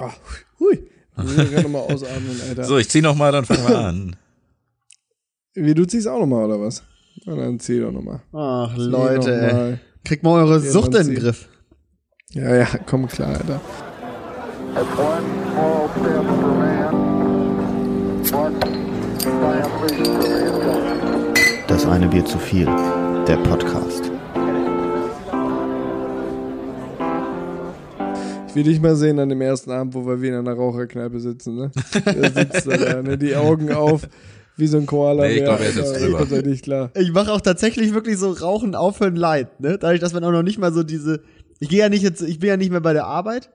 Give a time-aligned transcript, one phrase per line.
[0.00, 0.14] Ach,
[0.58, 0.90] hui.
[1.16, 2.64] Wir müssen gerade mal ausatmen, Alter.
[2.64, 4.16] So, ich zieh noch mal, dann fangen wir an.
[5.54, 6.82] Wie, du ziehst auch nochmal, oder was?
[7.26, 8.20] Na, dann zieh doch nochmal.
[8.32, 9.52] Ach, Zieh Leute, noch ey.
[9.52, 9.80] mal.
[10.04, 11.14] Kriegt mal eure Ja, Sucht in den zieh.
[11.14, 11.48] Griff.
[12.32, 13.60] Ja, ja, komm klar, Alter.
[21.68, 22.66] Das eine Bier zu viel.
[23.26, 24.09] Der Podcast.
[28.50, 31.20] Ich will dich mal sehen an dem ersten Abend, wo wir wieder in einer Raucherkneipe
[31.20, 31.70] sitzen, ne?
[32.04, 33.16] Der sitzt da, da, ne?
[33.16, 34.08] Die Augen auf,
[34.56, 35.22] wie so ein Koala.
[35.22, 36.26] Nee, ich glaub, er ist jetzt drüber.
[36.28, 36.90] Er nicht klar.
[36.96, 39.78] Ich mache auch tatsächlich wirklich so Rauchen aufhören leid, ne?
[39.78, 41.22] Dadurch, dass man auch noch nicht mal so diese.
[41.60, 43.50] Ich gehe ja nicht jetzt, ich bin ja nicht mehr bei der Arbeit,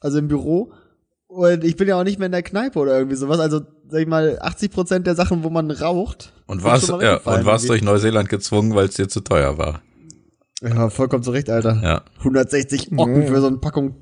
[0.00, 0.72] also im Büro.
[1.26, 3.40] Und ich bin ja auch nicht mehr in der Kneipe oder irgendwie sowas.
[3.40, 6.34] Also, sag ich mal, 80 Prozent der Sachen, wo man raucht.
[6.46, 7.82] Und warst, ja, und warst durch.
[7.82, 9.80] Neuseeland gezwungen, weil es dir zu teuer war.
[10.62, 11.80] Ja, vollkommen zurecht, Alter.
[11.82, 12.02] Ja.
[12.18, 13.26] 160 Ocken Ja.
[13.28, 13.94] für so eine Packung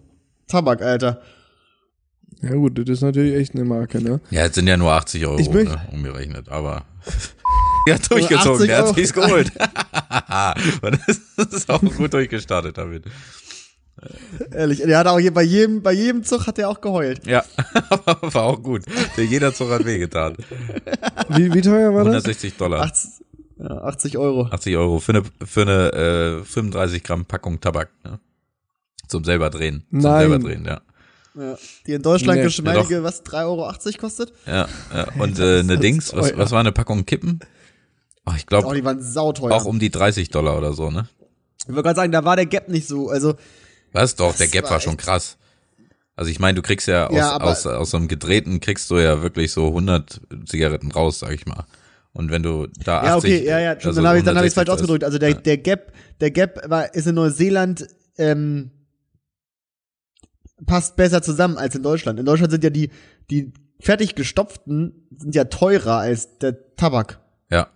[0.53, 1.23] Tabak, Alter.
[2.43, 4.21] Ja gut, das ist natürlich echt eine Marke, ne?
[4.31, 6.85] Ja, jetzt sind ja nur 80 Euro ne, umgerechnet, aber.
[7.87, 9.53] ja, durchgezogen, 80 der hat sich's geholt.
[10.83, 10.99] Und
[11.37, 13.05] das ist auch gut durchgestartet damit.
[14.51, 17.27] Ehrlich, der hat auch bei jedem, bei jedem Zug hat er auch geheult.
[17.27, 17.45] Ja,
[17.89, 18.83] aber war auch gut.
[19.17, 20.37] Der jeder Zug hat wehgetan.
[21.29, 22.25] Wie, wie teuer war das?
[22.25, 22.83] 160 Dollar.
[22.83, 23.11] 80,
[23.59, 24.49] ja, 80 Euro.
[24.51, 27.91] 80 Euro für eine, für eine äh, 35 Gramm Packung Tabak.
[28.05, 28.19] Ne?
[29.13, 29.85] Zum selber drehen.
[29.91, 30.29] Zum Nein.
[30.29, 30.81] selber drehen, ja.
[31.35, 31.57] Ja.
[31.87, 34.33] Die in Deutschland Nee, geschmeidige, was, 3,80 Euro kostet?
[34.47, 35.07] Ja, ja.
[35.19, 37.41] Und äh, eine Dings, was, was war eine Packung Kippen?
[38.25, 39.53] Ach, ich Oh, glaube die waren sauteuer.
[39.53, 41.09] auch um die 30 Dollar oder so, ne?
[41.61, 43.35] ich wollte gerade sagen, da war der Gap nicht so, also,
[43.93, 44.17] Was?
[44.17, 45.37] Doch, der Gap war war schon krass.
[46.17, 48.99] Also ich meine, du kriegst ja aus, Ja, aus, aus so einem gedrehten kriegst du
[48.99, 51.65] ja wirklich so 100 Zigaretten raus, sag ich mal.
[52.13, 54.55] Und wenn du da 80, ja, okay, ja, ja, also dann habe ich ich 160
[54.55, 55.05] falsch ausgedrückt.
[55.05, 55.35] Also der, ja.
[55.37, 57.87] der Gap, der Gap war, ist in Neuseeland,
[58.19, 58.71] ähm,
[60.67, 62.19] passt besser zusammen als in Deutschland.
[62.19, 62.91] In Deutschland sind ja die,
[63.31, 67.21] die fertig gestopften sind ja teurer als der Tabak.
[67.51, 67.69] Ja.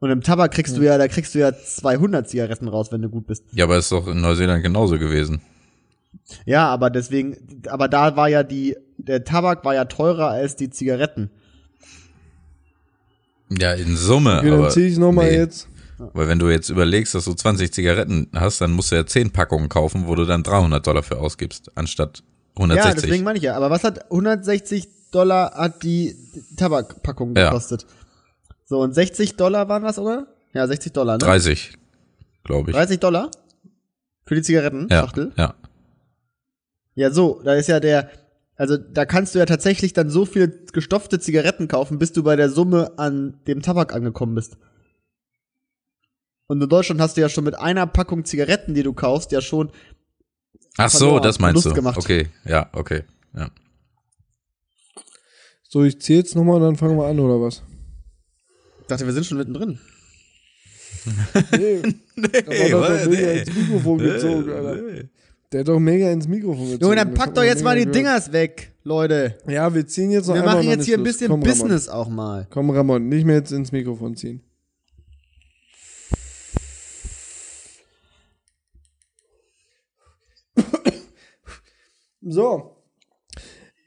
[0.00, 3.08] Und im Tabak kriegst du ja, da kriegst du ja 200 Zigaretten raus, wenn du
[3.08, 3.44] gut bist.
[3.52, 5.42] Ja, aber ist doch in Neuseeland genauso gewesen.
[6.44, 10.70] Ja, aber deswegen, aber da war ja die, der Tabak war ja teurer als die
[10.70, 11.30] Zigaretten.
[13.50, 14.38] Ja, in Summe.
[14.38, 15.36] Okay, dann aber, zieh ich nochmal nee.
[15.36, 15.68] jetzt.
[15.98, 19.30] Weil wenn du jetzt überlegst, dass du 20 Zigaretten hast, dann musst du ja 10
[19.30, 22.22] Packungen kaufen, wo du dann 300 Dollar für ausgibst, anstatt
[22.56, 23.02] Ja, 160.
[23.02, 23.54] deswegen meine ich ja.
[23.56, 26.16] Aber was hat 160 Dollar hat die
[26.56, 27.50] Tabakpackung Ja.
[27.50, 27.86] gekostet?
[28.64, 30.26] So, und 60 Dollar waren was, oder?
[30.54, 31.18] Ja, 60 Dollar, ne?
[31.18, 31.72] 30,
[32.44, 32.76] glaube ich.
[32.76, 33.30] 30 Dollar?
[34.24, 35.32] Für die Zigaretten, ja, Schachtel?
[35.36, 35.54] ja.
[36.94, 38.10] Ja, so, da ist ja der,
[38.56, 42.36] also da kannst du ja tatsächlich dann so viel gestopfte Zigaretten kaufen, bis du bei
[42.36, 44.56] der Summe an dem Tabak angekommen bist.
[46.52, 49.40] Und in Deutschland hast du ja schon mit einer Packung Zigaretten, die du kaufst, ja
[49.40, 49.70] schon,
[50.76, 51.72] Ach so, das meinst Verlust du.
[51.74, 51.96] gemacht.
[51.96, 53.04] Okay, ja, okay.
[53.34, 53.48] Ja.
[55.66, 57.62] So, ich zieh jetzt nochmal und dann fangen wir an, oder was?
[58.82, 59.78] ich dachte, wir sind schon mittendrin.
[61.52, 61.82] Nee,
[62.16, 63.06] Nee, doch was?
[63.08, 63.38] mega Nee.
[63.40, 65.04] ins Mikrofon gezogen, Alter.
[65.52, 66.82] Der hat doch mega ins Mikrofon gezogen.
[66.82, 67.96] Junge, dann packt hat doch jetzt mal die gehört.
[67.96, 69.38] Dingers weg, Leute.
[69.48, 71.58] Ja, wir ziehen jetzt noch Wir machen jetzt hier ein bisschen Komm, Ramon.
[71.58, 72.46] Business auch mal.
[72.50, 74.42] Komm, Ramon, nicht mehr jetzt ins Mikrofon ziehen.
[82.22, 82.76] So.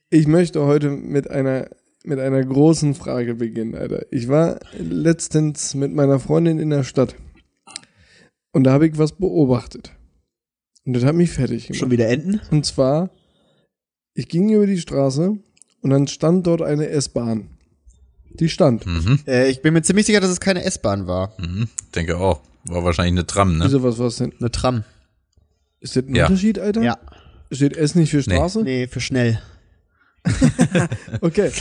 [0.10, 1.70] Ich möchte heute mit einer,
[2.04, 4.06] mit einer großen Frage beginnen, Alter.
[4.12, 7.16] Ich war letztens mit meiner Freundin in der Stadt.
[8.52, 9.92] Und da habe ich was beobachtet.
[10.86, 11.80] Und das hat mich fertig gemacht.
[11.80, 12.40] Schon wieder Enten?
[12.52, 13.10] Und zwar,
[14.14, 15.38] ich ging über die Straße
[15.82, 17.50] und dann stand dort eine S-Bahn.
[18.40, 18.86] Die stand.
[18.86, 21.34] Mhm, Äh, ich bin mir ziemlich sicher, dass es keine S-Bahn war.
[21.40, 21.68] mhm.
[21.96, 22.42] Denke auch.
[22.66, 23.66] War wahrscheinlich eine Tram, ne?
[23.66, 24.34] Wieso, was war's denn?
[24.40, 24.84] Eine Tram.
[25.80, 26.26] Ist das ein Ja.
[26.28, 26.82] Unterschied, Alter?
[26.82, 26.98] Ja.
[27.52, 28.64] Steht S nicht für Straße?
[28.64, 29.42] Nee, für schnell.
[31.22, 31.52] Okay.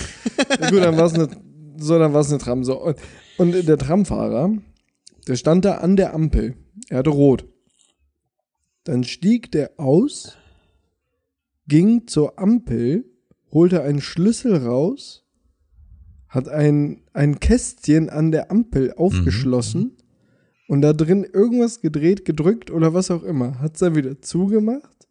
[0.60, 1.28] Na gut, dann war's eine,
[1.76, 2.64] so, dann war's eine Tram.
[2.64, 2.80] So.
[2.80, 2.96] Und,
[3.38, 4.56] und der Tramfahrer,
[5.28, 6.54] der stand da an der Ampel.
[6.88, 7.46] Er hatte rot.
[8.84, 10.36] Dann stieg der aus,
[11.68, 13.04] ging zur Ampel,
[13.50, 15.24] holte einen Schlüssel raus,
[16.28, 19.96] hat ein, ein Kästchen an der Ampel aufgeschlossen
[20.68, 23.60] und da drin irgendwas gedreht, gedrückt oder was auch immer.
[23.60, 25.03] Hat's dann wieder zugemacht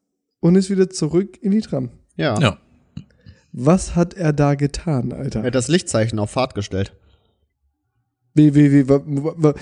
[0.43, 1.89] und ist wieder zurück in die Tram.
[2.17, 2.37] Ja.
[2.37, 2.57] Ja.
[3.53, 5.39] Was hat er da getan, Alter?
[5.39, 6.93] Er hat das Lichtzeichen auf Fahrt gestellt.
[8.33, 9.53] Wie, wie, wie, wa, wa, wa,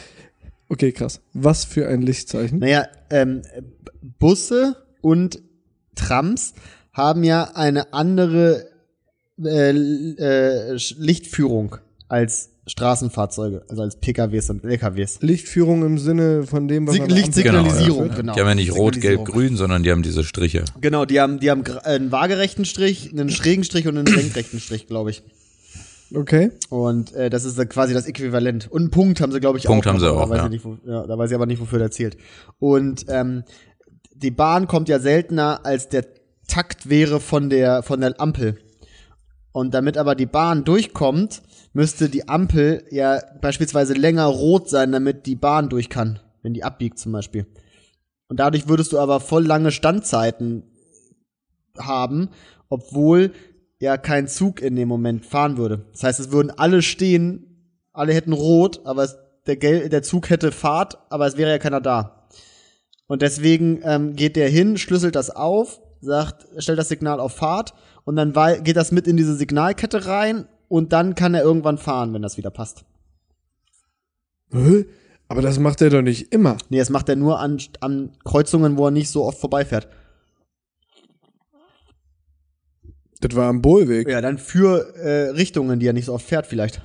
[0.70, 1.22] okay, krass.
[1.34, 2.58] Was für ein Lichtzeichen?
[2.58, 3.44] Naja, ähm,
[4.02, 5.40] Busse und
[5.94, 6.56] Trams
[6.94, 8.68] haben ja eine andere
[9.40, 11.78] äh, äh, Lichtführung
[12.12, 15.22] als Straßenfahrzeuge, also als PKWs und LKWs.
[15.22, 18.20] Lichtführung im Sinne von dem, was Ampel Lichtsignalisierung, gemacht wird.
[18.20, 18.34] genau.
[18.34, 20.66] Die haben ja nicht rot, gelb, grün, sondern die haben diese Striche.
[20.82, 24.88] Genau, die haben, die haben einen waagerechten Strich, einen schrägen Strich und einen senkrechten Strich,
[24.88, 25.24] glaube ich.
[26.14, 26.52] Okay.
[26.70, 28.70] Und äh, das ist äh, quasi das Äquivalent.
[28.70, 29.92] Und einen Punkt haben sie, glaube ich, Punkt auch.
[29.92, 30.44] haben sie auch, Da weiß, ja.
[30.46, 32.18] ich nicht, wo, ja, da weiß ich aber nicht, wofür der zählt.
[32.60, 33.44] Und ähm,
[34.14, 36.06] die Bahn kommt ja seltener, als der
[36.48, 38.58] Takt wäre von der, von der Ampel.
[39.54, 41.42] Und damit aber die Bahn durchkommt,
[41.74, 46.64] müsste die Ampel ja beispielsweise länger rot sein, damit die Bahn durch kann, wenn die
[46.64, 47.46] abbiegt zum Beispiel.
[48.28, 50.64] Und dadurch würdest du aber voll lange Standzeiten
[51.78, 52.30] haben,
[52.70, 53.34] obwohl
[53.80, 55.86] ja kein Zug in dem Moment fahren würde.
[55.92, 59.18] Das heißt, es würden alle stehen, alle hätten rot, aber es,
[59.48, 62.28] der, Gel der Zug hätte Fahrt, aber es wäre ja keiner da.
[63.08, 67.74] Und deswegen ähm, geht der hin, schlüsselt das auf, sagt, stellt das Signal auf Fahrt
[68.06, 68.34] und dann
[68.64, 72.38] geht das mit in diese Signalkette rein und dann kann er irgendwann fahren, wenn das
[72.38, 72.86] wieder passt.
[74.54, 74.86] Hä?
[75.28, 76.58] Aber das macht er doch nicht immer.
[76.70, 79.90] Nee, das macht er nur an, an Kreuzungen, wo er nicht so oft vorbeifährt.
[83.20, 84.08] Das war am Bohlweg.
[84.08, 86.82] Ja, dann für äh, Richtungen, die er nicht so oft fährt, vielleicht.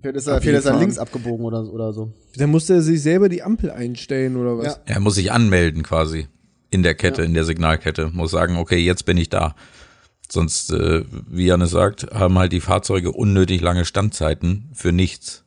[0.00, 2.12] Vielleicht ist er, vielleicht ist er links abgebogen oder, oder so.
[2.36, 4.66] Dann musste er sich selber die Ampel einstellen oder was?
[4.66, 4.76] Ja.
[4.86, 6.28] Er muss sich anmelden quasi
[6.70, 8.10] in der Kette, in der Signalkette.
[8.12, 9.56] Muss sagen, okay, jetzt bin ich da.
[10.32, 15.44] Sonst, äh, wie Janne sagt, haben halt die Fahrzeuge unnötig lange Standzeiten für nichts.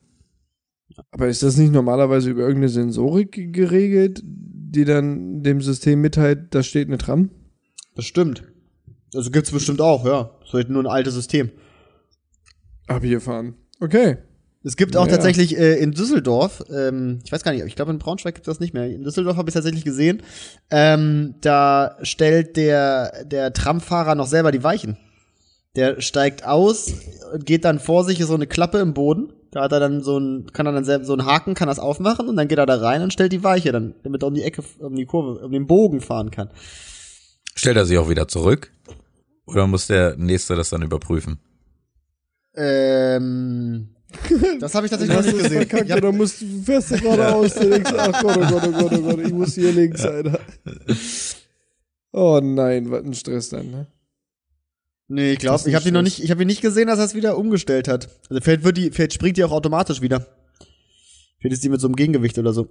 [1.10, 6.62] Aber ist das nicht normalerweise über irgendeine Sensorik geregelt, die dann dem System mitteilt, da
[6.62, 7.32] steht eine Tram?
[7.96, 8.44] Bestimmt.
[9.16, 10.30] Also gibt's bestimmt auch, ja.
[10.42, 11.50] Das ist halt nur ein altes System.
[12.86, 13.56] Abgefahren.
[13.80, 14.18] Okay.
[14.66, 15.12] Es gibt auch Ja.
[15.14, 18.52] tatsächlich äh, in Düsseldorf, ähm, ich weiß gar nicht, ich glaube in Braunschweig gibt es
[18.52, 18.88] das nicht mehr.
[18.90, 20.24] In Düsseldorf habe ich tatsächlich gesehen.
[20.72, 24.98] Ähm, da stellt der der Tramfahrer noch selber die Weichen.
[25.76, 26.92] Der steigt aus
[27.34, 29.34] und geht dann vor sich ist so eine Klappe im Boden.
[29.52, 31.80] Da hat er dann so ein, kann er dann selber so einen Haken, kann das
[31.80, 34.34] aufmachen und dann geht er da rein und stellt die Weiche, dann, damit er um
[34.34, 36.50] die Ecke, um die Kurve, um den Bogen fahren kann.
[37.56, 38.72] Stellt er sich auch wieder zurück?
[39.46, 41.40] Oder muss der Nächste das dann überprüfen?
[42.56, 43.90] Ähm,
[44.60, 45.58] das habe ich tatsächlich noch nicht gesehen.
[45.58, 48.64] Verkackt, Ich hab, oder musst du fährst du geradeaus, du denkst, ach Gott, oh Gott,
[48.68, 50.40] oh Gott, oh Gott, ich muss hier links, Alter.
[52.12, 53.88] Oh nein, was ein Stress dann, ne?
[55.08, 57.06] Nee, ich glaube, ich habe die noch nicht, ich habe ihn nicht gesehen, dass er
[57.06, 58.10] es wieder umgestellt hat.
[58.30, 60.26] Also vielleicht wird die, vielleicht springt die auch automatisch wieder.
[61.40, 62.70] Vielleicht ist die mit so einem Gegengewicht oder so.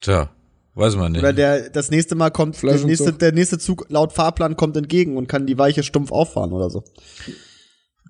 [0.00, 0.30] Tja,
[0.74, 1.20] weiß man nicht.
[1.20, 5.16] Oder der, das nächste Mal kommt, der nächste, der nächste Zug laut Fahrplan kommt entgegen
[5.16, 6.84] und kann die Weiche stumpf auffahren oder so.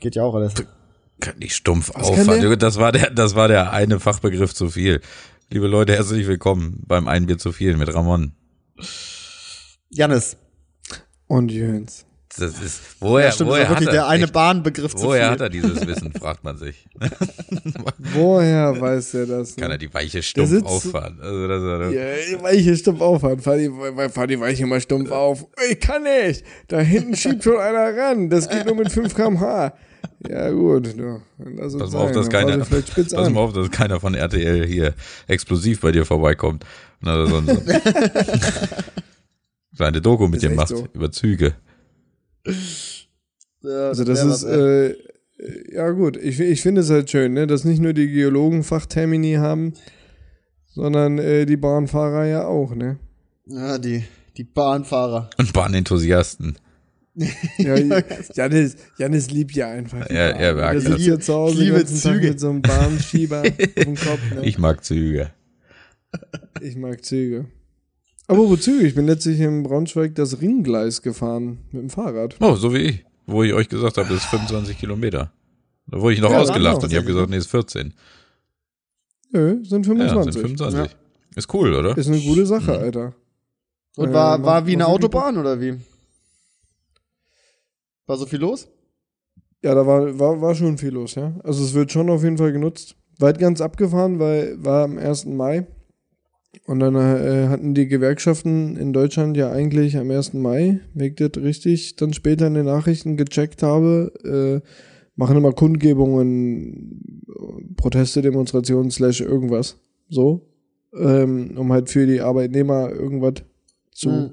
[0.00, 0.55] Geht ja auch alles.
[1.20, 2.56] Kann nicht stumpf der?
[2.56, 5.00] Das war der, das war der eine Fachbegriff zu viel.
[5.50, 8.32] Liebe Leute, herzlich willkommen beim Ein Bier zu viel mit Ramon.
[9.90, 10.37] Janis.
[11.26, 12.06] Und Jöns.
[12.38, 14.94] Das ist, woher, Ja, stimmt, das woher war wirklich hat er, der eine echt, Bahnbegriff
[14.94, 15.31] zu woher viel.
[15.32, 16.87] hat er dieses Wissen, fragt man sich.
[17.99, 19.56] Woher weiß er das?
[19.56, 19.62] Ne?
[19.62, 21.19] Kann er die Weiche stumpf sitzt- auffahren?
[21.20, 23.40] Also das, ist- Ja, die Weiche stumpf auffahren.
[23.40, 23.69] Fahr die,
[24.12, 25.44] fahr die Weiche mal stumpf auf.
[25.70, 26.44] Ich kann nicht.
[26.69, 28.31] Da hinten schiebt schon einer ran.
[28.31, 29.72] Das geht nur mit 5 kmh.
[30.29, 30.94] Ja, gut.
[31.38, 33.32] Lass uns Pass mal auf, dass keiner, pass an.
[33.32, 34.94] mal auf, dass keiner von RTL hier
[35.26, 36.64] explosiv bei dir vorbeikommt.
[37.00, 37.50] Na, sonst
[39.76, 40.87] kleine Doku mit Ist dir macht so.
[40.93, 41.55] über Züge.
[43.62, 44.94] Ja, Also das ist, äh,
[45.73, 49.35] ja gut, ich, ich finde es halt schön, ne, dass nicht nur die Geologen Fachtermini
[49.35, 49.75] haben,
[50.67, 52.99] sondern äh, die Bahnfahrer ja auch, ne?
[53.46, 54.05] ja, die,
[54.37, 55.31] die Bahnfahrer.
[55.38, 56.56] Und Bahnenthusiasten.
[57.58, 57.77] Ja,
[58.34, 60.08] Janis, Janis liebt ja einfach.
[60.10, 61.00] Ja, er sitzt das.
[61.00, 62.29] hier zu Hause Ich liebe Tag Züge.
[62.29, 63.41] mit so einem Bahnschieber
[63.77, 64.20] auf dem Kopf.
[64.34, 64.44] Ne?
[64.46, 65.31] Ich mag Züge.
[66.60, 67.46] Ich mag Züge.
[68.27, 68.86] Aber wo Züge?
[68.86, 72.36] Ich bin letztlich in Braunschweig das Ringgleis gefahren mit dem Fahrrad.
[72.41, 73.05] Oh, so wie ich.
[73.27, 75.32] Wo ich euch gesagt habe, das ist 25 Kilometer.
[75.89, 77.93] Da wurde ich noch Ja, ausgelacht waren und ich habe gesagt, nee, ist 14.
[79.32, 80.32] Nö, sind Ja, 25.
[80.34, 80.96] sind 25.
[81.36, 81.96] Ist cool, oder?
[81.96, 82.79] Ist eine gute Sache, Mhm.
[82.84, 83.15] Alter.
[83.96, 85.74] Und war, war wie eine Autobahn oder wie?
[88.10, 88.69] War so viel los?
[89.62, 91.32] Ja, da war, war, war schon viel los, ja.
[91.44, 92.96] Also es wird schon auf jeden Fall genutzt.
[93.20, 95.26] Weit ganz abgefahren, weil war am 1.
[95.26, 95.69] Mai.
[96.67, 100.32] Und dann äh, hatten die Gewerkschaften in Deutschland ja eigentlich am 1.
[100.34, 104.69] Mai, wenn ich das richtig dann später in den Nachrichten gecheckt habe, äh,
[105.14, 107.22] machen immer Kundgebungen,
[107.76, 109.79] Proteste, Demonstrationen, slash irgendwas.
[110.08, 110.48] So.
[110.98, 113.34] Ähm, um halt für die Arbeitnehmer irgendwas
[113.93, 114.31] zu Hm.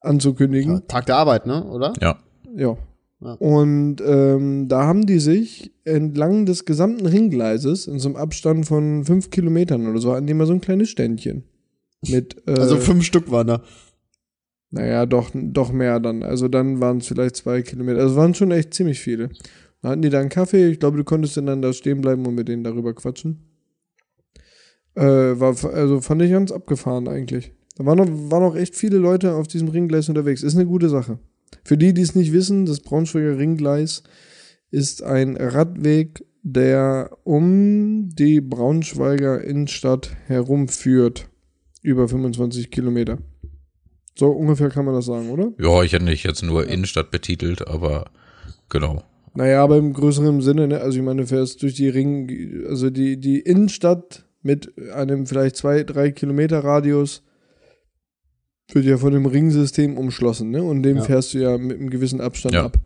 [0.00, 0.74] anzukündigen.
[0.74, 1.64] Ja, Tag der Arbeit, ne?
[1.64, 1.92] Oder?
[2.00, 2.20] Ja.
[2.54, 2.76] Ja.
[3.20, 3.32] Ja.
[3.34, 9.04] Und ähm, da haben die sich entlang des gesamten Ringgleises in so einem Abstand von
[9.04, 11.44] fünf Kilometern oder so, hatten die mal so ein kleines Ständchen.
[12.06, 13.62] Mit, äh, Also fünf Stück waren da.
[14.70, 16.22] Naja, doch, doch mehr dann.
[16.22, 18.00] Also dann waren es vielleicht zwei Kilometer.
[18.00, 19.30] Also es waren schon echt ziemlich viele.
[19.80, 20.68] Dann hatten die da einen Kaffee.
[20.68, 23.44] Ich glaube, du konntest dann da stehen bleiben und mit denen darüber quatschen.
[24.96, 27.52] Äh, war, also fand ich ganz abgefahren eigentlich.
[27.76, 30.42] Da waren noch, waren noch echt viele Leute auf diesem Ringgleis unterwegs.
[30.42, 31.18] Ist eine gute Sache.
[31.62, 34.02] Für die, die es nicht wissen, das Braunschweiger Ringgleis
[34.70, 41.28] ist ein Radweg, der um die Braunschweiger Innenstadt herumführt.
[41.82, 43.18] Über 25 Kilometer.
[44.16, 45.52] So ungefähr kann man das sagen, oder?
[45.58, 48.10] Ja, ich hätte nicht jetzt nur Innenstadt betitelt, aber
[48.68, 49.02] genau.
[49.34, 50.80] Naja, aber im größeren Sinne, ne?
[50.80, 55.56] Also ich meine, du fährst durch die Ring, also die, die Innenstadt mit einem vielleicht
[55.56, 57.22] zwei, drei Kilometer Radius
[58.74, 60.62] wird ja von dem Ringsystem umschlossen, ne?
[60.62, 61.02] Und dem Ja.
[61.04, 62.64] fährst du ja mit einem gewissen Abstand Ja.
[62.66, 62.78] ab.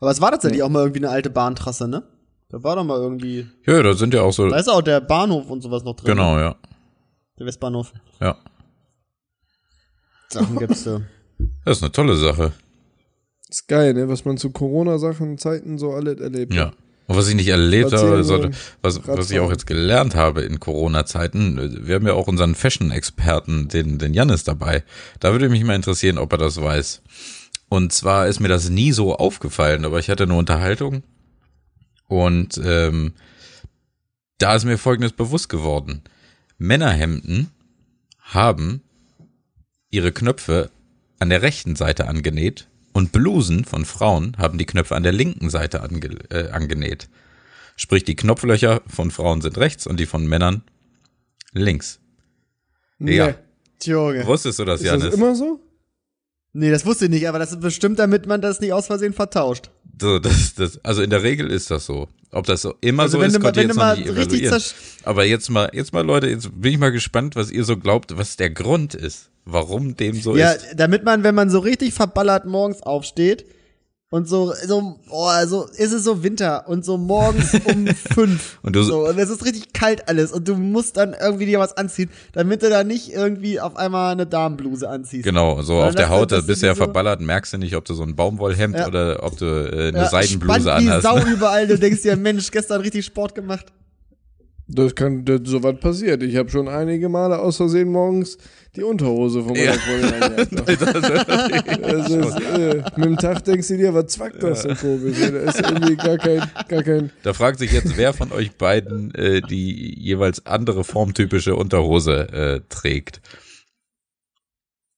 [0.00, 2.02] Aber es war tatsächlich auch mal irgendwie eine alte Bahntrasse, ne?
[2.50, 3.46] Da war doch mal irgendwie.
[3.66, 4.48] Ja, da sind ja auch so.
[4.48, 6.06] Da ist auch der Bahnhof und sowas noch drin.
[6.16, 6.56] Genau, ja.
[7.38, 7.92] Der Westbahnhof.
[8.20, 8.36] Ja.
[10.30, 11.00] Sachen gibt's da.
[11.64, 12.52] Das ist eine tolle Sache.
[13.48, 14.08] Ist geil, ne?
[14.08, 16.52] Was man zu Corona-Sachen, Zeiten so alles erlebt.
[16.52, 16.72] Ja.
[17.08, 18.50] Und was ich nicht erlebt habe, sollte,
[18.82, 23.68] was, was ich auch jetzt gelernt habe in Corona-Zeiten, wir haben ja auch unseren Fashion-Experten,
[23.68, 24.84] den, den Jannis dabei.
[25.18, 27.00] Da würde mich mal interessieren, ob er das weiß.
[27.70, 31.02] Und zwar ist mir das nie so aufgefallen, aber ich hatte eine Unterhaltung
[32.08, 33.14] und ähm,
[34.36, 36.02] da ist mir Folgendes bewusst geworden.
[36.58, 37.50] Männerhemden
[38.20, 38.82] haben
[39.90, 40.70] ihre Knöpfe
[41.18, 45.50] an der rechten Seite angenäht und Blusen von Frauen haben die Knöpfe an der linken
[45.50, 47.08] Seite ange äh, angenäht.
[47.76, 50.62] Sprich, die Knopflöcher von Frauen sind rechts und die von Männern
[51.52, 52.00] links.
[52.98, 53.16] Nee.
[53.16, 53.34] Ja.
[53.82, 54.26] Junge.
[54.26, 55.14] Wusstest du das, Ist das Janis?
[55.14, 55.60] immer so?
[56.52, 59.12] Nee, das wusste ich nicht, aber das ist bestimmt, damit man das nicht aus Versehen
[59.12, 59.70] vertauscht.
[60.00, 62.08] So, das, das, also in der Regel ist das so.
[62.30, 64.50] Ob das so immer Also so ist, ich wenn jetzt noch nicht richtig
[65.04, 68.16] Aber jetzt mal, jetzt mal Leute, jetzt bin ich mal gespannt, was ihr so glaubt,
[68.16, 70.66] was der Grund ist, warum dem so ja, ist.
[70.76, 73.46] damit man, wenn man so richtig verballert morgens aufsteht
[74.10, 78.74] und so, so, oh, so ist es so Winter und so morgens um fünf Und
[78.74, 81.76] du so- und es ist richtig kalt alles und du musst dann irgendwie dir was
[81.76, 85.24] anziehen, damit du da nicht irgendwie auf einmal eine Damenbluse anziehst.
[85.24, 87.58] Genau, so Weil auf der Haut, da das bist du ja so- verballert, merkst du
[87.58, 88.86] nicht, ob du so ein Baumwollhemd Ja.
[88.86, 91.02] oder ob du äh, eine Ja, Seidenbluse anhast.
[91.02, 93.66] Sau überall, du denkst dir, Mensch, gestern richtig Sport gemacht.
[94.70, 96.22] Das kann, das, so was passiert.
[96.22, 98.36] Ich habe schon einige Male aus Versehen morgens
[98.76, 99.72] die Unterhose von meiner Ja.
[99.72, 100.48] Freundin angehabt.
[102.58, 105.18] Äh, mit dem Tag denkst du dir, was zwackt das so komisch?
[105.20, 109.14] Da ist irgendwie gar kein, gar kein, Da fragt sich jetzt, wer von euch beiden
[109.14, 113.20] äh, die jeweils andere formtypische Unterhose äh, trägt.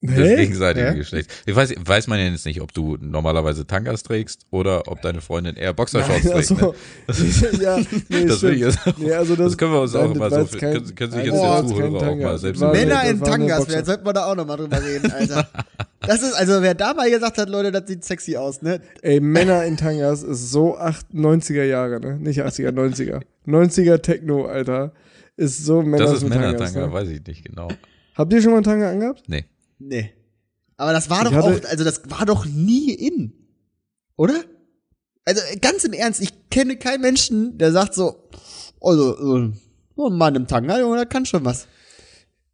[0.02, 0.37] Das Hä?
[0.37, 0.97] gegenseitige Hä?
[0.97, 1.30] Geschlecht.
[1.45, 5.21] Ich weiß, weiß man ja jetzt nicht, ob du normalerweise Tangas trägst oder ob deine
[5.21, 6.50] Freundin eher Boxershorts Nein, trägt.
[6.52, 6.75] also,
[7.54, 7.59] Ne?
[7.62, 7.76] ja,
[8.09, 8.59] nee, Das will ich stimmt.
[8.61, 10.73] jetzt auch- Nee, also das, Das können wir uns auch mal das war so, kein-
[10.73, 12.75] können, können sich jetzt das der Zuhörer auch mal selbst Das war-.
[12.75, 15.49] Männer das in Tangas, vielleicht sollten wir da auch nochmal drüber reden, Alter.
[16.00, 18.80] Das ist, also wer da mal gesagt hat, Leute, das sieht sexy aus, ne?
[19.02, 22.16] Ey, Männer in Tangas ist so 8, 90er Jahre, ne?
[22.19, 23.21] Nicht 80er, 90er.
[23.47, 24.92] 90er Techno, Alter.
[25.37, 26.52] Ist so Männer Das ist mit Tangas.
[26.54, 26.92] Männertanga, Ne?
[26.95, 27.69] weiß ich nicht genau.
[28.14, 29.23] Habt ihr schon mal einen Tanga angehabt?
[29.26, 29.45] Nee.
[29.81, 30.13] Nee.
[30.77, 33.33] Aber das war Ich doch auch, also das war doch nie in.
[34.17, 34.45] Oder?
[35.25, 38.29] Also ganz im Ernst, ich kenne keinen Menschen, der sagt so,
[38.81, 39.17] also,
[39.97, 41.67] so ein Mann im Tanga, Junge, der kann schon was.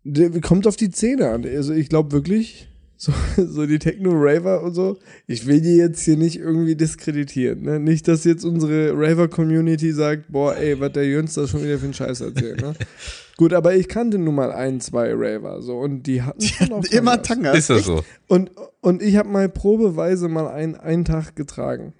[0.02, 1.44] Der kommt auf die Zähne an.
[1.44, 6.16] Also ich glaube wirklich, so, so die Techno-Raver und so, ich will die jetzt hier
[6.16, 7.62] nicht irgendwie diskreditieren.
[7.62, 7.80] Ne?
[7.80, 11.84] Nicht, dass jetzt unsere Raver-Community sagt, boah, ey, was der Jöns da schon wieder für
[11.84, 12.60] einen Scheiß erzählt.
[12.60, 12.74] Ne?
[13.36, 16.84] Gut, aber ich kannte nun mal ein, zwei Raver so und die hatten schon auch
[16.84, 17.26] Immer Tangas.
[17.26, 17.52] Tanga.
[17.52, 18.02] Ist das so?
[18.28, 18.50] Und,
[18.80, 21.92] und ich habe mal probeweise mal einen, einen Tag getragen.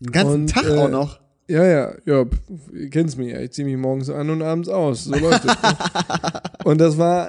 [0.00, 1.20] Den ganzen Und, Tag äh, auch noch.
[1.48, 2.24] Ja, ja, ja,
[2.72, 3.40] ihr kennt's mich ja.
[3.40, 5.04] Ich zieh mich morgens an und abends aus.
[5.04, 5.62] So läuft es.
[5.62, 5.76] ne?
[6.64, 7.28] Und das war,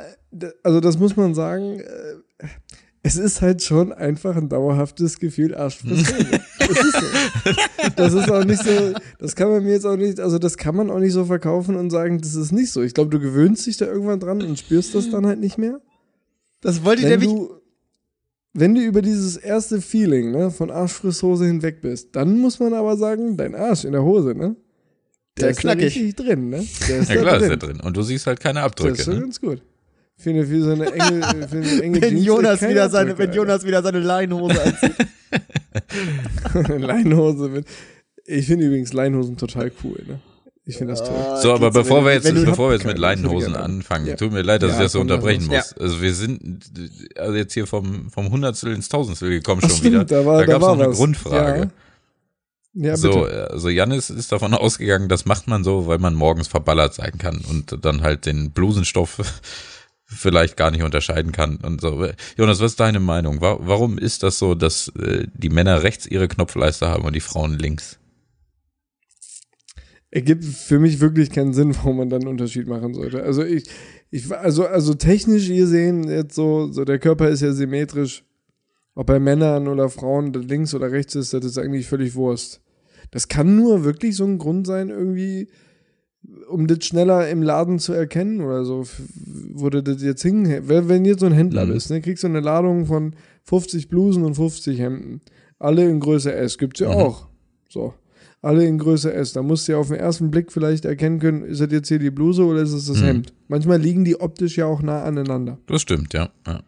[0.64, 1.84] also das muss man sagen, äh,
[3.08, 6.14] es ist halt schon einfach ein dauerhaftes Gefühl Arschfresse.
[6.60, 7.52] Es ist so.
[7.96, 8.72] Das ist auch nicht so,
[9.20, 11.76] das kann man mir jetzt auch nicht, also das kann man auch nicht so verkaufen
[11.76, 12.82] und sagen, das ist nicht so.
[12.82, 15.80] Ich glaube, du gewöhnst dich da irgendwann dran und spürst das dann halt nicht mehr.
[16.62, 17.30] Das wollte ich Wenn nämlich.
[17.30, 17.62] du,
[18.54, 22.98] wenn du über dieses erste Feeling ne, von Arschfrisshose hinweg bist, dann muss man aber
[22.98, 24.56] sagen, dein Arsch in der Hose, ne?
[25.38, 25.94] Der, Der ist knackig.
[25.94, 26.66] da richtig drin, ne?
[26.90, 27.50] Der ist Ja da klar, ist drin.
[27.50, 27.80] der drin.
[27.82, 29.04] Und du siehst halt keine Das ist Abdrücke.
[29.04, 29.22] schon Ne?
[29.22, 29.62] ganz gut.
[30.18, 33.30] Ich finde, für so eine enge, für eine enge Wenn Jeans Jonas, wieder seine, Abdrücke,
[33.30, 34.96] wenn Jonas wieder seine Leinhose anzieht.
[36.82, 37.66] Leinhose mit.
[38.26, 40.20] Ich finde übrigens Leinhosen total cool, ne?
[40.66, 41.16] Ich finde das toll.
[41.42, 44.16] So, aber geht's, bevor wir jetzt, bevor wir jetzt mit Leinenhosen anfangen, Ja.
[44.18, 45.72] tut mir leid, dass Ja, ich das so unterbrechen muss.
[45.78, 46.66] Also wir sind
[47.16, 50.04] also jetzt hier vom, vom Hundertstel ins Tausendstel gekommen Ach, schon stimmt, wieder.
[50.04, 50.98] da war- da gab's war noch eine was.
[50.98, 51.70] Grundfrage.
[52.74, 52.98] Ja, bitte.
[52.98, 57.14] so, also Janis ist davon ausgegangen, das macht man so, weil man morgens verballert sein
[57.18, 59.20] kann und dann halt den Blusenstoff
[60.08, 62.08] vielleicht gar nicht unterscheiden kann und so.
[62.38, 63.42] Jonas, was ist deine Meinung?
[63.42, 67.20] Wa- Warum ist das so, dass äh, die Männer rechts ihre Knopfleiste haben und die
[67.20, 68.00] Frauen links?
[70.10, 73.24] ergibt für mich wirklich keinen Sinn, warum man dann einen Unterschied machen sollte.
[73.24, 73.66] Also ich,
[74.10, 78.24] ich also, also technisch gesehen, jetzt so, so der Körper ist ja symmetrisch.
[78.96, 82.62] Ob bei Männern oder Frauen links oder rechts ist, das ist eigentlich völlig Wurst.
[83.12, 85.50] Das kann nur wirklich so ein Grund sein, irgendwie,
[86.50, 88.86] um das schneller im Laden zu erkennen oder so,
[89.54, 90.64] wurde das jetzt hingen.
[90.68, 91.74] Wenn jetzt so ein Händler Mhm.
[91.74, 93.14] bist, ne, kriegst du eine Ladung von
[93.44, 95.22] 50 Blusen und 50 Hemden.
[95.60, 96.96] Alle in Größe S, gibt's ja Mhm.
[96.96, 97.28] auch.
[97.70, 97.94] So.
[98.42, 99.34] Alle in Größe S.
[99.34, 102.00] Da musst du ja auf den ersten Blick vielleicht erkennen können, ist das jetzt hier
[102.00, 103.06] die Bluse oder ist es das Mhm.
[103.06, 103.34] Hemd?
[103.48, 105.58] Manchmal liegen die optisch ja auch nah aneinander.
[105.68, 106.30] Das stimmt, ja.
[106.46, 106.62] Ja,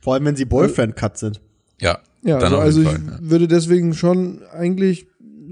[0.00, 1.40] Vor allem, wenn sie Boyfriend-Cut sind.
[1.80, 3.00] ja Ja, dann also, also ich Fall.
[3.06, 3.18] ja.
[3.20, 5.06] würde deswegen schon eigentlich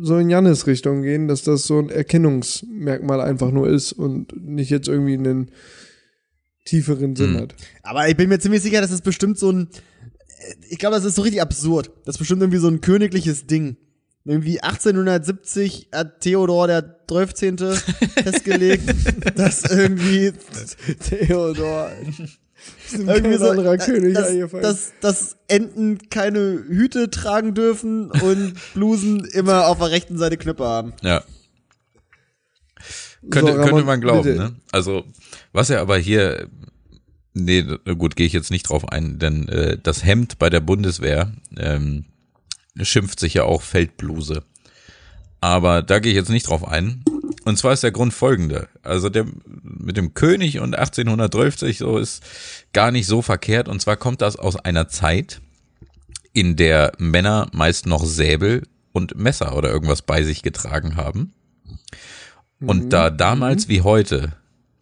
[0.05, 4.71] so in Jannes Richtung gehen, dass das so ein Erkennungsmerkmal einfach nur ist und nicht
[4.71, 5.51] jetzt irgendwie einen
[6.65, 7.39] tieferen Sinn Mhm.
[7.41, 7.55] hat.
[7.83, 9.69] Aber ich bin mir ziemlich sicher, das ist bestimmt so ein.
[10.69, 11.91] Ich glaube, das ist so richtig absurd.
[12.05, 13.77] Das ist bestimmt irgendwie so ein königliches Ding.
[14.27, 17.75] Irgendwie 1870 hat Theodor der 12.
[18.23, 18.83] festgelegt,
[19.39, 20.33] dass irgendwie
[21.09, 21.91] Theodor.
[22.93, 24.63] irgendwie so, anderer König dass, eingefallen.
[24.63, 30.65] dass, dass Enten keine Hüte tragen dürfen und Blusen immer auf der rechten Seite Knöpfe
[30.65, 30.93] haben.
[31.03, 31.23] Ja.
[33.31, 34.39] Könnte, So, könnte man glauben, bitte.
[34.39, 34.55] ne?
[34.71, 35.05] Also,
[35.53, 36.49] was er aber hier,
[37.33, 37.63] nee,
[37.97, 42.05] gut, gehe ich jetzt nicht drauf ein, denn äh, das Hemd bei der Bundeswehr ähm,
[42.81, 44.43] schimpft sich ja auch Feldbluse.
[45.41, 47.03] Aber da gehe ich jetzt nicht drauf ein.
[47.45, 48.69] Und zwar ist der Grund folgende.
[48.83, 49.27] Also der
[49.63, 52.23] mit dem König und 1830 so ist
[52.73, 53.69] gar nicht so verkehrt.
[53.69, 55.41] Und zwar kommt das aus einer Zeit,
[56.33, 61.35] in der Männer meist noch Säbel und Messer oder irgendwas bei sich getragen haben.
[62.61, 64.33] Und da damals wie heute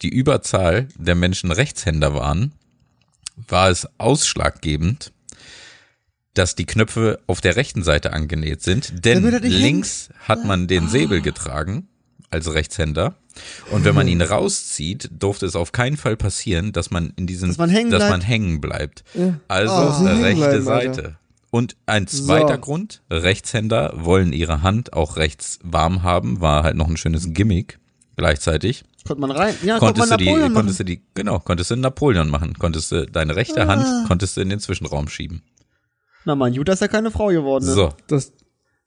[0.02, 2.52] die Überzahl der Menschen Rechtshänder waren,
[3.48, 5.12] war es ausschlaggebend,
[6.34, 11.20] dass die Knöpfe auf der rechten Seite angenäht sind, denn links hat man den Säbel
[11.20, 11.88] getragen
[12.32, 13.14] als Rechtshänder
[13.70, 17.48] und wenn man ihn rauszieht, durfte es auf keinen Fall passieren, dass man in diesen
[17.48, 18.10] Dass man hängen dass bleibt.
[18.12, 19.04] man hängen bleibt.
[19.14, 19.34] Ja.
[19.48, 20.04] Also Oh.
[20.06, 20.94] rechte bleiben, Alter.
[20.94, 21.16] Seite.
[21.50, 22.60] Und ein zweiter So.
[22.60, 27.78] Grund, Rechtshänder wollen ihre Hand auch rechts warm haben, war halt noch ein schönes Gimmick
[28.16, 28.84] gleichzeitig.
[29.06, 29.54] Konnte man rein.
[29.62, 30.86] Ja, konnte konntest man du die, Napoleon konntest machen.
[30.86, 33.66] du die, genau, konntest du Napoleon machen, konntest du deine rechte Ah.
[33.66, 35.42] Hand, konntest du in den Zwischenraum schieben.
[36.24, 37.66] Na man, Jutta ist ja keine Frau geworden.
[37.66, 37.72] Ne?
[37.72, 38.32] So, Das,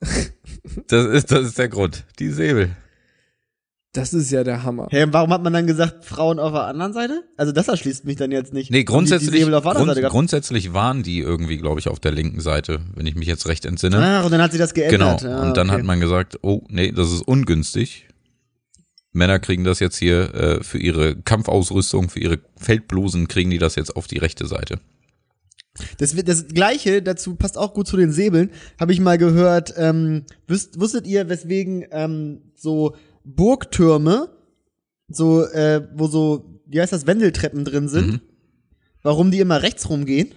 [0.88, 2.04] das ist, das ist der Grund.
[2.18, 2.74] Die Säbel.
[3.96, 4.88] Das ist ja der Hammer.
[4.90, 7.24] Hey, warum hat man dann gesagt, Frauen auf der anderen Seite?
[7.36, 8.70] Also das erschließt mich dann jetzt nicht.
[8.70, 11.88] Nee, Die- grundsätzlich, Die Säbel auf der anderen grund, grundsätzlich waren die irgendwie, glaube ich,
[11.88, 13.98] auf der linken Seite, wenn ich mich jetzt recht entsinne.
[13.98, 14.88] Ah, und dann hat sie das Genau.
[15.16, 15.22] geändert.
[15.22, 15.78] Ja, und dann okay.
[15.78, 18.06] hat man gesagt, oh, nee, das ist ungünstig.
[19.12, 23.74] Männer kriegen das jetzt hier äh, für ihre Kampfausrüstung, für ihre Feldblusen, kriegen die das
[23.76, 24.78] jetzt auf die rechte Seite.
[25.98, 29.74] Das, wird- das gleiche, dazu passt auch gut zu den Säbeln, habe ich mal gehört,
[29.76, 32.94] ähm, wüsst, wusstet ihr, weswegen ähm, so
[33.26, 34.28] Burgtürme,
[35.08, 38.20] so, äh, wo so, wie heißt das, Wendeltreppen drin sind, Mhm.
[39.02, 40.30] warum die immer rechts rumgehen?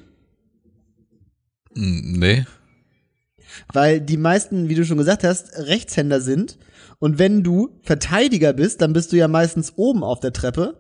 [1.76, 2.46] Hm, Nee.
[3.74, 6.58] Weil die meisten, wie du schon gesagt hast, Rechtshänder sind.
[7.00, 10.80] Und wenn du Verteidiger bist, dann bist du ja meistens oben auf der Treppe.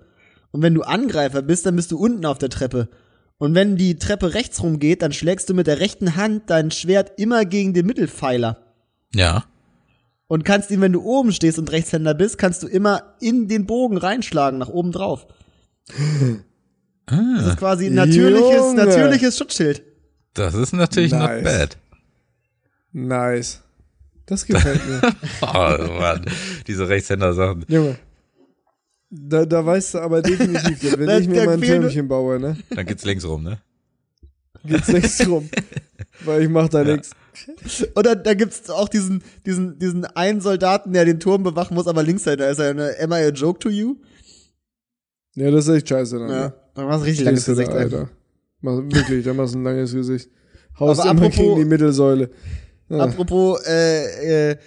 [0.51, 2.89] Und wenn du Angreifer bist, dann bist du unten auf der Treppe.
[3.37, 7.13] Und wenn die Treppe rechts rumgeht, dann schlägst du mit der rechten Hand dein Schwert
[7.19, 8.57] immer gegen den Mittelpfeiler.
[9.15, 9.45] Ja.
[10.29, 13.65] Und kannst ihn, wenn du oben stehst und Rechtshänder bist, kannst du immer in den
[13.65, 15.25] Bogen reinschlagen, nach oben drauf.
[17.07, 18.85] Das ist quasi ein natürliches, Junge.
[18.85, 19.81] natürliches Schutzschild.
[20.35, 21.35] Das ist natürlich Nice.
[21.35, 21.77] not bad.
[22.93, 23.61] Nice.
[24.27, 25.01] Das gefällt mir.
[25.41, 26.25] Oh Mann,
[26.67, 27.65] diese Rechtshänder-Sachen.
[27.67, 27.97] Junge.
[29.09, 32.85] Da, da weißt du aber definitiv, wenn ich mir mal ein Türmchen baue, ne, Dann
[32.85, 33.57] geht's links rum, ne?
[34.63, 35.49] geht's nichts rum.
[36.23, 36.93] Weil ich mach da Ja.
[36.93, 37.09] nichts.
[37.95, 42.03] Oder da gibt's auch diesen, diesen, diesen einen Soldaten, der den Turm bewachen muss, aber
[42.03, 43.95] links ist er eine Am I a joke to you?
[45.35, 46.29] Ja, das ist echt scheiße dann.
[46.29, 46.39] Ja.
[46.47, 46.53] ne?
[46.73, 47.71] Da war ein richtig langes du Gesicht.
[47.71, 47.75] da.
[47.75, 48.09] Alter.
[48.61, 50.29] Mach, wirklich, da machst du ein langes Gesicht.
[50.79, 52.29] Haust Aber immer apropos- gegen die Mittelsäule.
[52.89, 52.97] Ja.
[52.99, 54.57] Apropos äh, äh,